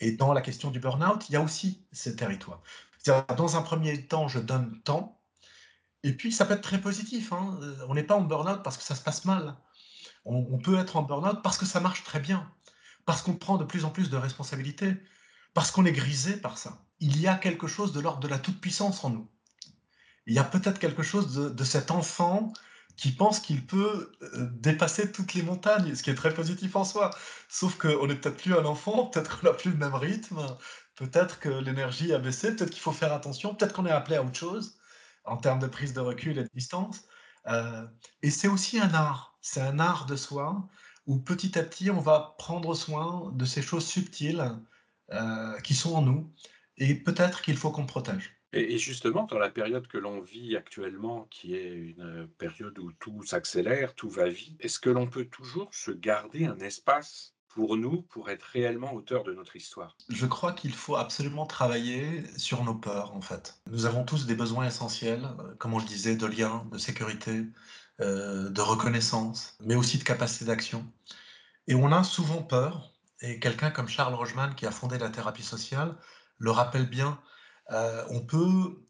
Et 0.00 0.12
dans 0.12 0.32
la 0.32 0.40
question 0.40 0.70
du 0.70 0.80
burn-out, 0.80 1.28
il 1.28 1.32
y 1.34 1.36
a 1.36 1.40
aussi 1.40 1.84
ces 1.92 2.16
territoires. 2.16 2.62
Dans 3.06 3.56
un 3.56 3.62
premier 3.62 4.06
temps, 4.06 4.28
je 4.28 4.38
donne 4.38 4.80
temps, 4.82 5.20
et 6.02 6.12
puis 6.12 6.32
ça 6.32 6.44
peut 6.44 6.54
être 6.54 6.62
très 6.62 6.80
positif. 6.80 7.32
Hein. 7.32 7.58
On 7.88 7.94
n'est 7.94 8.02
pas 8.02 8.16
en 8.16 8.22
burn-out 8.22 8.62
parce 8.62 8.76
que 8.76 8.82
ça 8.82 8.94
se 8.94 9.02
passe 9.02 9.24
mal 9.24 9.56
on, 10.24 10.58
peut 10.58 10.78
être 10.78 10.96
en 10.96 11.02
burn-out 11.02 11.42
parce 11.42 11.58
que 11.58 11.66
ça 11.66 11.80
marche 11.80 12.04
très 12.04 12.20
bien, 12.20 12.50
parce 13.04 13.22
qu'on 13.22 13.34
prend 13.34 13.56
de 13.58 13.64
plus 13.64 13.84
en 13.84 13.90
plus 13.90 14.10
de 14.10 14.16
responsabilités, 14.16 14.96
parce 15.52 15.70
qu'on 15.70 15.84
est 15.84 15.92
grisé 15.92 16.36
par 16.36 16.58
ça. 16.58 16.82
Il 17.00 17.20
y 17.20 17.26
a 17.26 17.34
quelque 17.34 17.66
chose 17.66 17.92
de 17.92 18.00
l'ordre 18.00 18.20
de 18.20 18.28
la 18.28 18.38
toute-puissance 18.38 19.04
en 19.04 19.10
nous. 19.10 19.28
Il 20.26 20.34
y 20.34 20.38
a 20.38 20.44
peut-être 20.44 20.78
quelque 20.78 21.02
chose 21.02 21.34
de, 21.54 21.64
cet 21.64 21.90
enfant 21.90 22.52
qui 22.96 23.10
pense 23.10 23.40
qu'il 23.40 23.66
peut 23.66 24.12
euh, 24.22 24.48
dépasser 24.52 25.10
toutes 25.10 25.34
les 25.34 25.42
montagnes, 25.42 25.94
ce 25.94 26.02
qui 26.02 26.10
est 26.10 26.14
très 26.14 26.32
positif 26.32 26.76
en 26.76 26.84
soi. 26.84 27.10
Sauf 27.48 27.76
qu'on 27.76 28.06
n'est 28.06 28.14
peut-être 28.14 28.36
plus 28.36 28.54
un 28.54 28.64
enfant, 28.64 29.06
peut-être 29.06 29.40
qu'on 29.40 29.48
n'a 29.48 29.52
plus 29.52 29.72
le 29.72 29.76
même 29.76 29.94
rythme, 29.94 30.38
peut-être 30.96 31.38
que 31.40 31.48
l'énergie 31.48 32.12
a 32.12 32.18
baissé, 32.18 32.54
peut-être 32.54 32.70
qu'il 32.70 32.80
faut 32.80 32.92
faire 32.92 33.12
attention, 33.12 33.54
peut-être 33.54 33.74
qu'on 33.74 33.86
est 33.86 33.90
appelé 33.90 34.16
à 34.16 34.22
autre 34.22 34.36
chose 34.36 34.76
en 35.24 35.36
termes 35.36 35.58
de 35.58 35.66
prise 35.66 35.92
de 35.92 36.00
recul 36.00 36.38
et 36.38 36.44
de 36.44 36.50
distance. 36.54 37.06
Euh, 37.46 37.86
et 38.22 38.30
c'est 38.30 38.48
aussi 38.48 38.78
un 38.78 38.92
art, 38.94 39.36
c'est 39.40 39.60
un 39.60 39.78
art 39.78 40.06
de 40.06 40.16
soi 40.16 40.68
où 41.06 41.18
petit 41.18 41.58
à 41.58 41.62
petit 41.62 41.90
on 41.90 42.00
va 42.00 42.34
prendre 42.38 42.74
soin 42.74 43.30
de 43.34 43.44
ces 43.44 43.62
choses 43.62 43.86
subtiles 43.86 44.52
euh, 45.12 45.58
qui 45.60 45.74
sont 45.74 45.94
en 45.94 46.02
nous 46.02 46.32
et 46.78 46.94
peut-être 46.94 47.42
qu'il 47.42 47.56
faut 47.56 47.70
qu'on 47.70 47.86
protège. 47.86 48.34
Et 48.56 48.78
justement, 48.78 49.24
dans 49.24 49.38
la 49.38 49.50
période 49.50 49.88
que 49.88 49.98
l'on 49.98 50.20
vit 50.20 50.56
actuellement, 50.56 51.26
qui 51.28 51.56
est 51.56 51.72
une 51.72 52.28
période 52.38 52.78
où 52.78 52.92
tout 52.92 53.24
s'accélère, 53.24 53.96
tout 53.96 54.08
va 54.08 54.28
vite, 54.28 54.56
est-ce 54.60 54.78
que 54.78 54.90
l'on 54.90 55.08
peut 55.08 55.24
toujours 55.24 55.74
se 55.74 55.90
garder 55.90 56.46
un 56.46 56.60
espace 56.60 57.33
pour 57.54 57.76
nous, 57.76 58.02
pour 58.02 58.30
être 58.30 58.42
réellement 58.42 58.92
auteur 58.92 59.22
de 59.22 59.32
notre 59.32 59.54
histoire 59.54 59.96
Je 60.08 60.26
crois 60.26 60.52
qu'il 60.52 60.74
faut 60.74 60.96
absolument 60.96 61.46
travailler 61.46 62.24
sur 62.36 62.64
nos 62.64 62.74
peurs, 62.74 63.14
en 63.14 63.20
fait. 63.20 63.60
Nous 63.70 63.86
avons 63.86 64.04
tous 64.04 64.26
des 64.26 64.34
besoins 64.34 64.66
essentiels, 64.66 65.24
euh, 65.38 65.54
comme 65.56 65.78
je 65.78 65.86
disais, 65.86 66.16
de 66.16 66.26
lien, 66.26 66.66
de 66.72 66.78
sécurité, 66.78 67.46
euh, 68.00 68.50
de 68.50 68.60
reconnaissance, 68.60 69.56
mais 69.60 69.76
aussi 69.76 69.98
de 69.98 70.02
capacité 70.02 70.44
d'action. 70.44 70.84
Et 71.68 71.76
on 71.76 71.92
a 71.92 72.02
souvent 72.02 72.42
peur, 72.42 72.92
et 73.20 73.38
quelqu'un 73.38 73.70
comme 73.70 73.88
Charles 73.88 74.14
Rogeman, 74.14 74.56
qui 74.56 74.66
a 74.66 74.72
fondé 74.72 74.98
la 74.98 75.10
thérapie 75.10 75.44
sociale, 75.44 75.96
le 76.38 76.50
rappelle 76.50 76.90
bien, 76.90 77.20
euh, 77.70 78.04
on 78.10 78.20
peut 78.20 78.84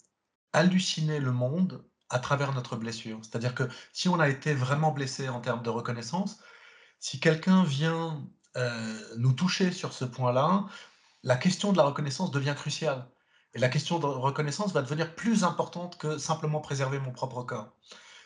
halluciner 0.54 1.20
le 1.20 1.32
monde 1.32 1.84
à 2.08 2.18
travers 2.18 2.54
notre 2.54 2.76
blessure. 2.76 3.18
C'est-à-dire 3.22 3.54
que 3.54 3.64
si 3.92 4.08
on 4.08 4.18
a 4.20 4.28
été 4.28 4.54
vraiment 4.54 4.92
blessé 4.92 5.28
en 5.28 5.40
termes 5.40 5.62
de 5.62 5.70
reconnaissance, 5.70 6.38
si 6.98 7.20
quelqu'un 7.20 7.62
vient 7.64 8.26
nous 9.16 9.32
toucher 9.32 9.72
sur 9.72 9.92
ce 9.92 10.04
point-là, 10.04 10.66
la 11.22 11.36
question 11.36 11.72
de 11.72 11.76
la 11.76 11.84
reconnaissance 11.84 12.30
devient 12.30 12.54
cruciale. 12.56 13.06
Et 13.54 13.58
la 13.58 13.68
question 13.68 13.98
de 13.98 14.06
reconnaissance 14.06 14.72
va 14.72 14.82
devenir 14.82 15.14
plus 15.14 15.44
importante 15.44 15.96
que 15.96 16.18
simplement 16.18 16.60
préserver 16.60 16.98
mon 16.98 17.12
propre 17.12 17.42
corps. 17.42 17.72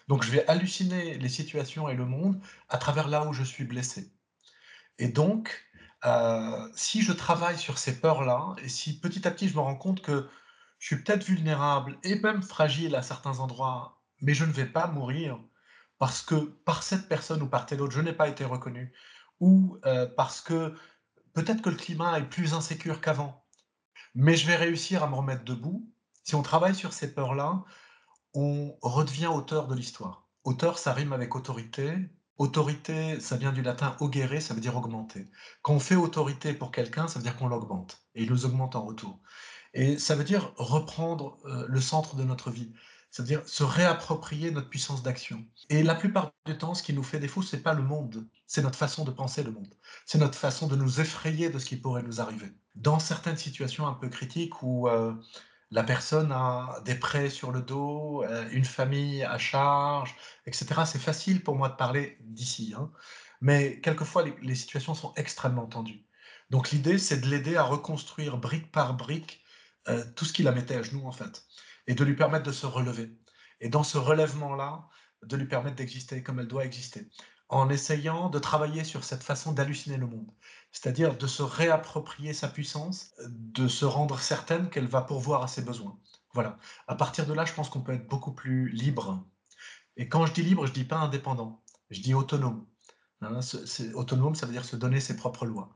Donc 0.09 0.25
je 0.25 0.31
vais 0.31 0.47
halluciner 0.49 1.19
les 1.19 1.29
situations 1.29 1.89
et 1.89 1.95
le 1.95 2.07
monde 2.07 2.41
à 2.71 2.79
travers 2.79 3.09
là 3.09 3.27
où 3.27 3.33
je 3.33 3.43
suis 3.43 3.65
blessé. 3.65 4.11
Et 4.99 5.09
donc, 5.09 5.67
euh, 6.07 6.69
si 6.75 7.03
je 7.03 7.13
travaille 7.13 7.59
sur 7.59 7.79
ces 7.79 8.01
peurs-là, 8.01 8.57
et 8.63 8.69
si 8.69 8.99
petit 8.99 9.29
à 9.29 9.31
petit 9.31 9.49
je 9.49 9.55
me 9.55 9.61
rends 9.61 9.77
compte 9.77 10.01
que 10.01 10.29
je 10.79 10.87
suis 10.87 11.03
peut-être 11.03 11.25
vulnérable 11.25 11.99
et 12.05 12.19
même 12.21 12.43
fragile 12.43 12.95
à 12.97 13.03
certains 13.03 13.39
endroits, 13.41 14.01
mais 14.23 14.35
je 14.35 14.45
ne 14.45 14.53
vais 14.53 14.67
pas 14.67 14.87
mourir 14.87 15.39
parce 15.99 16.23
que 16.23 16.37
par 16.37 16.83
cette 16.83 17.09
personne 17.09 17.43
ou 17.43 17.49
par 17.49 17.67
telle 17.67 17.83
autre, 17.83 17.93
je 17.93 18.01
n'ai 18.01 18.13
pas 18.13 18.29
été 18.29 18.45
reconnu, 18.45 18.93
ou 19.41 19.79
parce 20.17 20.41
que 20.41 20.75
peut-être 21.33 21.63
que 21.63 21.71
le 21.71 21.77
climat 21.77 22.19
est 22.19 22.29
plus 22.29 22.55
insécure 22.55 23.01
qu'avant, 23.01 23.45
mais 24.15 24.37
je 24.37 24.47
vais 24.47 24.57
réussir 24.57 25.03
à 25.03 25.09
me 25.09 25.15
remettre 25.15 25.45
debout. 25.45 25.89
Si 26.25 26.35
on 26.35 26.43
travaille 26.43 26.75
sur 26.75 26.93
ces 26.93 27.15
peurs-là, 27.15 27.65
on 28.35 28.77
redevient 28.83 29.29
auteur 29.29 29.69
de 29.69 29.75
l'histoire. 29.75 30.29
Auteur, 30.45 30.79
ça 30.79 30.93
rime 30.93 31.13
avec 31.13 31.35
autorité, 31.35 32.11
Autorité, 32.39 33.19
ça 33.19 33.37
vient 33.37 33.51
du 33.51 33.63
latin 33.63 33.97
augere, 33.99 34.41
ça 34.41 34.55
veut 34.55 34.61
dire 34.61 34.77
augmenter. 34.77 35.29
Quand 35.61 35.75
on 35.75 35.81
fait 35.81 35.97
autorité 35.97 36.55
pour 36.55 36.71
quelqu'un, 36.71 37.09
ça 37.09 37.19
veut 37.19 37.25
dire 37.25 37.37
qu'on 37.37 37.49
l'augmente 37.49 38.01
et 38.15 38.23
il 38.23 38.31
nous 38.31 38.47
augmente 38.47 38.77
en 38.77 38.85
retour. 38.85 39.19
Et 39.75 39.99
ça 39.99 40.15
veut 40.15 40.23
dire 40.23 40.53
reprendre 40.57 41.39
le 41.45 41.81
centre 41.81 42.15
de 42.15 42.23
notre 42.23 42.53
vie, 42.53 42.73
c'est-à-dire 43.11 43.43
se 43.47 43.65
réapproprier 43.65 44.51
notre 44.51 44.69
puissance 44.69 45.03
d'action. 45.03 45.45
Et 45.71 45.83
la 45.83 45.95
plupart 45.95 46.33
du 46.47 46.57
temps, 46.59 46.75
ce 46.75 46.83
qui 46.83 46.93
nous 46.93 47.03
fait 47.03 47.19
défaut, 47.19 47.43
c'est 47.43 47.63
pas 47.63 47.75
le 47.75 47.83
monde, 47.83 48.27
c'est 48.47 48.63
notre 48.63 48.79
façon 48.79 49.05
de 49.05 49.11
penser 49.11 49.43
le 49.43 49.51
monde. 49.51 49.75
C'est 50.07 50.19
notre 50.19 50.39
façon 50.39 50.67
de 50.67 50.77
nous 50.77 51.01
effrayer 51.01 51.51
de 51.51 51.59
ce 51.59 51.67
qui 51.67 51.77
pourrait 51.77 52.03
nous 52.03 52.21
arriver. 52.21 52.53
Dans 52.75 52.99
certaines 52.99 53.37
situations 53.37 53.87
un 53.87 53.95
peu 53.95 54.09
critiques 54.09 54.63
où 54.63 54.89
euh, 54.89 55.15
la 55.71 55.83
personne 55.85 56.33
a 56.33 56.81
des 56.85 56.95
prêts 56.95 57.31
sur 57.31 57.53
le 57.53 57.61
dos, 57.61 58.23
euh, 58.25 58.49
une 58.51 58.65
famille 58.65 59.23
à 59.25 59.39
charge, 59.39 60.15
etc. 60.47 60.83
C'est 60.87 60.99
facile 60.99 61.43
pour 61.43 61.57
moi 61.57 61.69
de 61.69 61.77
parler 61.77 62.19
d'ici, 62.21 62.75
hein. 62.77 62.91
mais 63.41 63.81
quelquefois 63.81 64.25
les, 64.43 64.55
situations 64.55 64.95
sont 64.95 65.13
extrêmement 65.17 65.67
tendues. 65.67 66.05
Donc 66.51 66.71
l'idée, 66.71 66.99
c'est 66.99 67.21
de 67.21 67.27
l'aider 67.27 67.57
à 67.57 67.63
reconstruire 67.63 68.39
brique 68.39 68.73
par 68.73 68.95
brique 68.95 69.43
euh, 69.89 70.05
tout 70.17 70.25
ce 70.25 70.33
qui 70.33 70.43
la 70.43 70.53
mettait 70.53 70.77
à 70.77 70.83
genoux, 70.83 71.07
en 71.07 71.13
fait, 71.13 71.45
et 71.89 71.95
de 71.95 72.05
lui 72.05 72.15
permettre 72.15 72.45
de 72.45 72.53
se 72.53 72.67
relever. 72.67 73.19
Et 73.61 73.69
dans 73.69 73.83
ce 73.83 73.99
relèvement-là, 73.99 74.89
de 75.25 75.37
lui 75.37 75.47
permettre 75.47 75.75
d'exister 75.75 76.23
comme 76.23 76.39
elle 76.39 76.47
doit 76.47 76.65
exister, 76.65 77.09
en 77.49 77.69
essayant 77.69 78.29
de 78.29 78.39
travailler 78.39 78.85
sur 78.85 79.03
cette 79.03 79.25
façon 79.25 79.51
d'halluciner 79.51 79.97
le 79.97 80.07
monde 80.07 80.31
c'est-à-dire 80.73 81.17
de 81.17 81.27
se 81.27 81.43
réapproprier 81.43 82.33
sa 82.33 82.49
puissance, 82.49 83.15
de 83.29 83.69
se 83.69 83.85
rendre 83.85 84.19
certaine 84.21 84.69
qu'elle 84.71 84.87
va 84.87 85.03
pourvoir 85.03 85.43
à 85.43 85.49
ses 85.49 85.63
besoins. 85.63 85.99
Voilà. 86.35 86.59
À 86.87 86.95
partir 86.95 87.27
de 87.27 87.33
là, 87.33 87.45
je 87.45 87.55
pense 87.55 87.71
qu'on 87.71 87.81
peut 87.81 87.93
être 87.93 88.09
beaucoup 88.09 88.33
plus 88.33 88.69
libre. 88.69 89.25
Et 89.97 90.09
quand 90.09 90.27
je 90.27 90.33
dis 90.33 90.43
libre, 90.43 90.67
je 90.67 90.73
dis 90.73 90.85
pas 90.85 90.99
indépendant, 90.99 91.63
je 91.91 92.01
dis 92.01 92.15
autonome. 92.15 92.67
Hein, 93.23 93.41
autonome, 93.95 94.35
ça 94.35 94.47
veut 94.47 94.53
dire 94.53 94.65
se 94.65 94.77
donner 94.77 95.01
ses 95.01 95.17
propres 95.17 95.47
lois. 95.47 95.75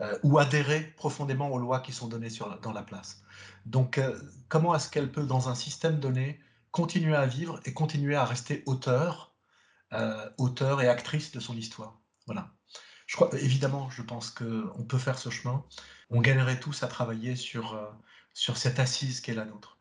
Euh, 0.00 0.18
ou 0.22 0.38
adhérer 0.38 0.80
profondément 0.96 1.50
aux 1.50 1.58
lois 1.58 1.80
qui 1.80 1.92
sont 1.92 2.08
données 2.08 2.30
dans 2.62 2.72
la 2.72 2.82
place. 2.82 3.22
Donc, 3.66 3.98
euh, 3.98 4.18
comment 4.48 4.74
est-ce 4.74 4.88
qu'elle 4.88 5.12
peut, 5.12 5.26
dans 5.26 5.48
un 5.48 5.54
système 5.54 6.00
donné, 6.00 6.40
continuer 6.70 7.14
à 7.14 7.26
vivre 7.26 7.60
et 7.66 7.72
continuer 7.72 8.16
à 8.16 8.24
rester 8.24 8.62
auteur, 8.66 9.34
euh, 9.92 10.28
et 10.80 10.88
actrice 10.88 11.30
de 11.32 11.40
son 11.40 11.56
histoire? 11.56 12.00
Voilà 12.26 12.52
évidemment, 13.34 13.90
je 13.90 14.02
pense 14.02 14.30
qu'on 14.30 14.84
peut 14.88 14.98
faire 14.98 15.18
ce 15.18 15.30
chemin. 15.30 15.64
On 16.10 16.20
gagnerait 16.20 16.60
tous 16.60 16.82
à 16.82 16.88
travailler 16.88 17.36
sur, 17.36 17.74
euh, 17.74 17.90
sur 18.32 18.56
cette 18.56 18.78
assise 18.78 19.20
qui 19.20 19.30
est 19.30 19.34
la 19.34 19.44
nôtre. 19.44 19.71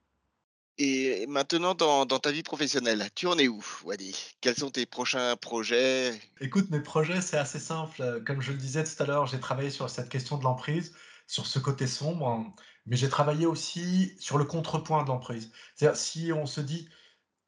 Et 0.84 1.28
maintenant, 1.28 1.76
dans, 1.76 2.08
ta 2.08 2.32
vie 2.32 2.41
professionnelle, 2.41 3.08
tu 3.13 3.28
en 3.28 3.38
es 3.38 3.48
où, 3.48 3.63
Wadi 3.84 4.15
Quels 4.41 4.56
sont 4.56 4.72
tes 4.72 4.88
prochains 4.88 5.36
projets? 5.36 6.20
Écoute, 6.39 6.72
mes 6.72 6.80
projets, 6.80 7.22
c'est 7.22 7.38
assez 7.38 7.60
simple. 7.60 8.24
Comme 8.26 8.41
je 8.41 8.52
le 8.52 8.58
disais 8.58 8.84
tout 8.84 9.04
à 9.04 9.06
l'heure, 9.06 9.28
j'ai 9.28 9.39
travaillé 9.39 9.70
sur 9.70 9.91
cette 9.91 10.10
question 10.10 10.39
de 10.39 10.44
l'emprise, 10.44 10.96
sur 11.28 11.46
ce 11.46 11.60
côté 11.60 11.86
sombre, 11.86 12.52
mais 12.88 12.96
j'ai 12.96 13.10
travaillé 13.10 13.46
aussi 13.46 14.15
sur 14.17 14.39
le 14.39 14.46
contrepoint 14.46 15.04
de 15.04 15.10
l'emprise. 15.10 15.52
C'est-à-dire, 15.76 16.00
si 16.00 16.34
on 16.34 16.48
se 16.48 16.62
dit, 16.62 16.89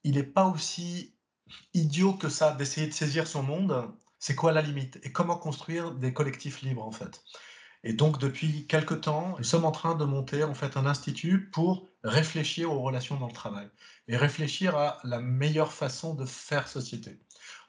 il 0.04 0.14
n'est 0.14 0.22
pas 0.22 0.46
aussi 0.46 1.16
idiot 1.74 2.14
que 2.14 2.30
ça 2.30 2.52
d'essayer 2.52 2.86
de 2.86 2.94
saisir 2.94 3.26
son 3.26 3.42
monde, 3.42 3.92
c'est 4.20 4.36
quoi 4.36 4.52
la 4.52 4.62
limite? 4.62 5.00
Et 5.02 5.12
comment 5.12 5.38
construire 5.38 5.90
des 5.90 6.14
collectifs 6.14 6.62
libres 6.62 6.86
en 6.86 6.92
fait? 6.92 7.24
Et 7.84 7.94
donc 7.94 8.20
depuis 8.20 8.68
quelque 8.68 8.94
temps, 8.94 9.36
nous 9.40 9.44
sommes 9.44 9.66
en 9.66 9.72
train 9.72 9.96
de 9.96 10.06
monter 10.06 10.44
en 10.44 10.54
fait 10.54 10.78
un 10.78 10.86
institut 10.86 11.50
pour 11.50 11.93
réfléchir 12.04 12.72
aux 12.72 12.82
relations 12.82 13.18
dans 13.18 13.28
le 13.28 13.34
travail 13.34 13.70
et 14.08 14.18
réfléchir 14.18 14.76
à 14.76 15.00
la 15.04 15.20
meilleure 15.20 15.72
façon 15.72 16.14
de 16.14 16.26
faire 16.26 16.68
société. 16.68 17.20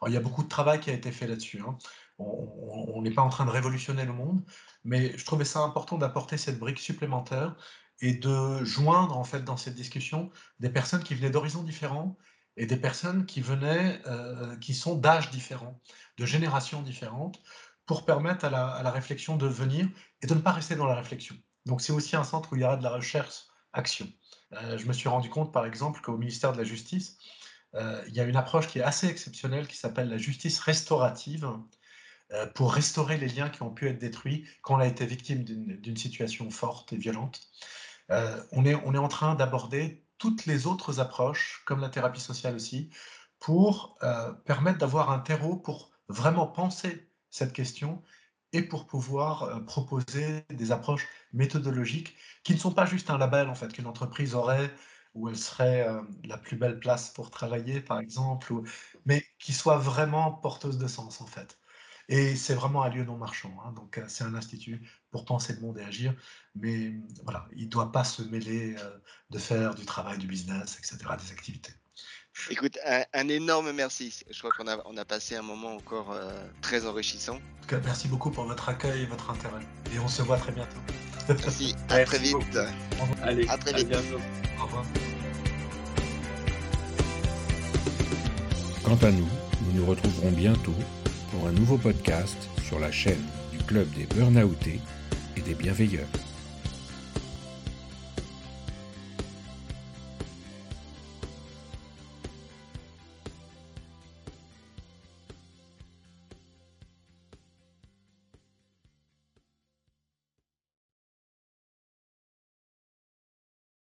Il 0.07 0.13
y 0.13 0.17
a 0.17 0.21
beaucoup 0.21 0.43
de 0.43 0.49
travail 0.49 0.81
qui 0.81 0.91
a 0.91 0.93
été 0.93 1.13
fait 1.13 1.27
là-dessus. 1.27 1.61
Hein. 1.61 1.79
On 2.19 3.01
n'est 3.03 3.11
pas 3.11 3.23
en 3.23 3.29
train 3.29 3.45
de 3.45 3.51
révolutionner 3.51 4.05
le 4.05 4.13
monde, 4.13 4.45
mais 4.85 5.17
je 5.17 5.25
trouvais 5.25 5.45
ça 5.45 5.61
important 5.61 5.99
d'apporter 5.99 6.37
cette 6.37 6.59
brique 6.59 6.79
supplémentaire 6.79 7.57
et 8.01 8.15
de 8.15 8.63
joindre 8.65 9.17
en 9.17 9.25
fait 9.25 9.43
dans 9.45 9.57
cette 9.57 9.75
discussion 9.75 10.31
des 10.61 10.71
personnes 10.71 11.03
qui 11.03 11.15
venaient 11.15 11.31
d'horizons 11.31 11.63
différents 11.63 12.17
et 12.57 12.67
des 12.67 12.77
personnes 12.77 13.27
qui 13.27 13.41
venaient, 13.41 14.01
euh, 14.07 14.57
qui 14.59 14.75
sont 14.75 14.95
d'âges 14.97 15.31
différents, 15.31 15.81
de 16.19 16.27
générations 16.27 16.83
différentes, 16.83 17.41
pour 17.87 18.05
permettre 18.05 18.45
à 18.45 18.51
la, 18.51 18.91
réflexion 18.91 19.37
de 19.37 19.47
venir 19.47 19.89
et 20.23 20.27
de 20.27 20.35
ne 20.35 20.41
pas 20.41 20.53
rester 20.53 20.77
dans 20.77 20.87
la 20.87 20.95
réflexion. 20.95 21.37
Donc 21.67 21.81
c'est 21.81 21.93
aussi 21.93 22.17
un 22.17 22.25
centre 22.25 22.53
où 22.53 22.57
il 22.57 22.63
y 22.63 22.65
aura 22.65 22.77
de 22.77 22.83
la 22.83 22.91
recherche-action. 23.75 24.09
Euh, 24.53 24.79
je 24.79 24.87
me 24.87 24.93
suis 24.93 25.09
rendu 25.09 25.29
compte, 25.29 25.53
par 25.53 25.67
exemple, 25.67 26.01
qu'au 26.01 26.17
ministère 26.17 26.53
de 26.53 26.59
la 26.59 26.65
Justice, 26.65 27.19
euh, 27.75 28.03
il 28.09 28.15
y 28.15 28.21
a 28.21 28.25
une 28.25 28.37
approche 28.37 28.69
qui 28.69 28.79
est 28.79 28.83
assez 28.83 29.09
exceptionnelle 29.09 29.67
qui 29.67 29.77
s'appelle 29.77 30.09
la 30.09 30.19
justice 30.19 30.61
restaurative 30.61 31.51
pour 32.55 32.73
restaurer 32.73 33.17
les 33.17 33.29
liens 33.29 33.49
qui 33.49 33.63
ont 33.63 33.71
pu 33.71 33.89
être 33.89 33.99
détruits 33.99 34.49
quand 34.63 34.77
on 34.77 34.79
a 34.79 34.87
été 34.87 35.07
victime 35.07 35.45
d'une 35.45 35.97
situation 35.97 36.51
forte 36.51 36.93
et 36.93 36.97
violente. 36.97 37.41
on, 38.09 38.65
est, 38.65 38.75
on 38.75 38.95
est 38.95 38.99
en 38.99 39.09
train 39.09 39.35
d'aborder 39.35 40.05
toutes 40.19 40.47
les 40.47 40.67
autres 40.67 41.01
approches, 41.01 41.63
comme 41.67 41.81
la 41.81 41.91
thérapie 41.91 42.21
sociale 42.21 42.55
aussi, 42.55 42.91
pour 43.45 43.99
euh, 44.03 44.33
permettre 44.33 44.79
d'avoir 44.79 45.11
un 45.11 45.19
terreau 45.19 45.57
pour 45.57 45.91
vraiment 46.09 46.47
penser 46.47 47.11
cette 47.29 47.53
question 47.53 48.03
et 48.55 48.63
pour 48.63 48.87
pouvoir 48.87 49.43
euh, 49.45 49.61
proposer 49.61 50.45
des 50.51 50.73
approches 50.73 51.07
méthodologiques 51.33 52.17
qui 52.45 52.55
ne 52.55 52.59
sont 52.59 52.73
pas 52.73 52.87
juste 52.87 53.11
un 53.11 53.19
label 53.19 53.49
en 53.49 53.55
fait 53.55 53.73
qu'une 53.73 53.87
entreprise 53.87 54.35
aurait 54.35 54.73
où 55.15 55.29
elle 55.29 55.37
serait 55.37 55.87
euh, 55.89 56.03
la 56.25 56.39
plus 56.39 56.57
belle 56.57 56.79
place 56.81 57.11
pour 57.11 57.31
travailler 57.31 57.81
par 57.81 58.01
exemple, 58.01 58.55
mais 59.07 59.25
qui 59.39 59.53
soient 59.53 59.79
vraiment 59.79 60.33
porteuses 60.33 60.79
de 60.79 60.87
sens 60.87 61.21
en 61.21 61.27
fait. 61.27 61.59
Et 62.09 62.37
c'est 62.37 62.55
vraiment 62.55 62.83
un 62.85 62.91
lieu 62.91 63.05
non 63.05 63.17
marchand. 63.17 63.55
Hein. 63.65 63.73
donc, 63.73 63.99
euh, 63.99 64.05
c'est 64.09 64.25
un 64.25 64.35
institut 64.35 64.83
pour 65.11 65.25
penser 65.25 65.55
le 65.55 65.61
monde 65.61 65.79
et 65.79 65.83
agir. 65.85 66.15
Mais 66.55 66.95
voilà, 67.25 67.49
il 67.57 67.65
ne 67.67 67.71
doit 67.71 67.93
pas 67.93 68.05
se 68.05 68.23
mêler 68.23 68.77
de 69.31 69.39
faire 69.39 69.75
du 69.75 69.85
travail, 69.87 70.19
du 70.19 70.27
business, 70.27 70.79
etc., 70.79 70.99
des 71.19 71.33
activités. 71.33 71.73
Écoute, 72.51 72.79
un, 73.13 73.29
énorme 73.29 73.73
merci. 73.73 74.25
Je 74.31 74.39
crois 74.39 74.51
qu'on 74.51 74.69
a, 74.69 74.77
on 74.87 74.97
a 74.97 75.05
passé 75.05 75.37
un 75.37 75.43
moment 75.43 75.75
encore 75.77 76.13
euh, 76.13 76.31
très 76.61 76.87
enrichissant. 76.87 77.39
merci 77.85 78.09
beaucoup 78.09 78.31
pour 78.31 78.45
votre 78.45 78.69
accueil 78.69 79.03
et 79.03 79.07
votre 79.07 79.31
intérêt. 79.31 79.63
Et 79.95 79.99
on 79.99 80.09
se 80.09 80.23
voit 80.23 80.37
très 80.37 80.53
bientôt. 80.53 80.79
Merci, 81.29 81.75
à 81.89 82.05
très 82.05 82.19
vite. 82.19 82.37
Allez, 83.23 83.47
à 83.49 83.57
très 83.57 83.73
vite. 83.73 83.89
bientôt. 83.89 84.21
Au 84.61 84.65
revoir. 84.65 84.85
Quant 88.83 88.99
à 89.07 89.11
nous, 89.11 89.29
nous 89.63 89.81
nous 89.81 89.87
retrouverons 89.87 90.33
bientôt 90.33 90.75
pour 91.31 91.47
un 91.47 91.53
nouveau 91.53 91.79
podcast 91.79 92.37
sur 92.67 92.79
la 92.79 92.93
chaîne 92.93 93.25
du 93.53 93.59
Club 93.65 93.89
des 93.95 94.05
Burnoutés 94.07 94.81
et 95.37 95.41
des 95.41 95.55
Bienveilleurs. 95.55 96.09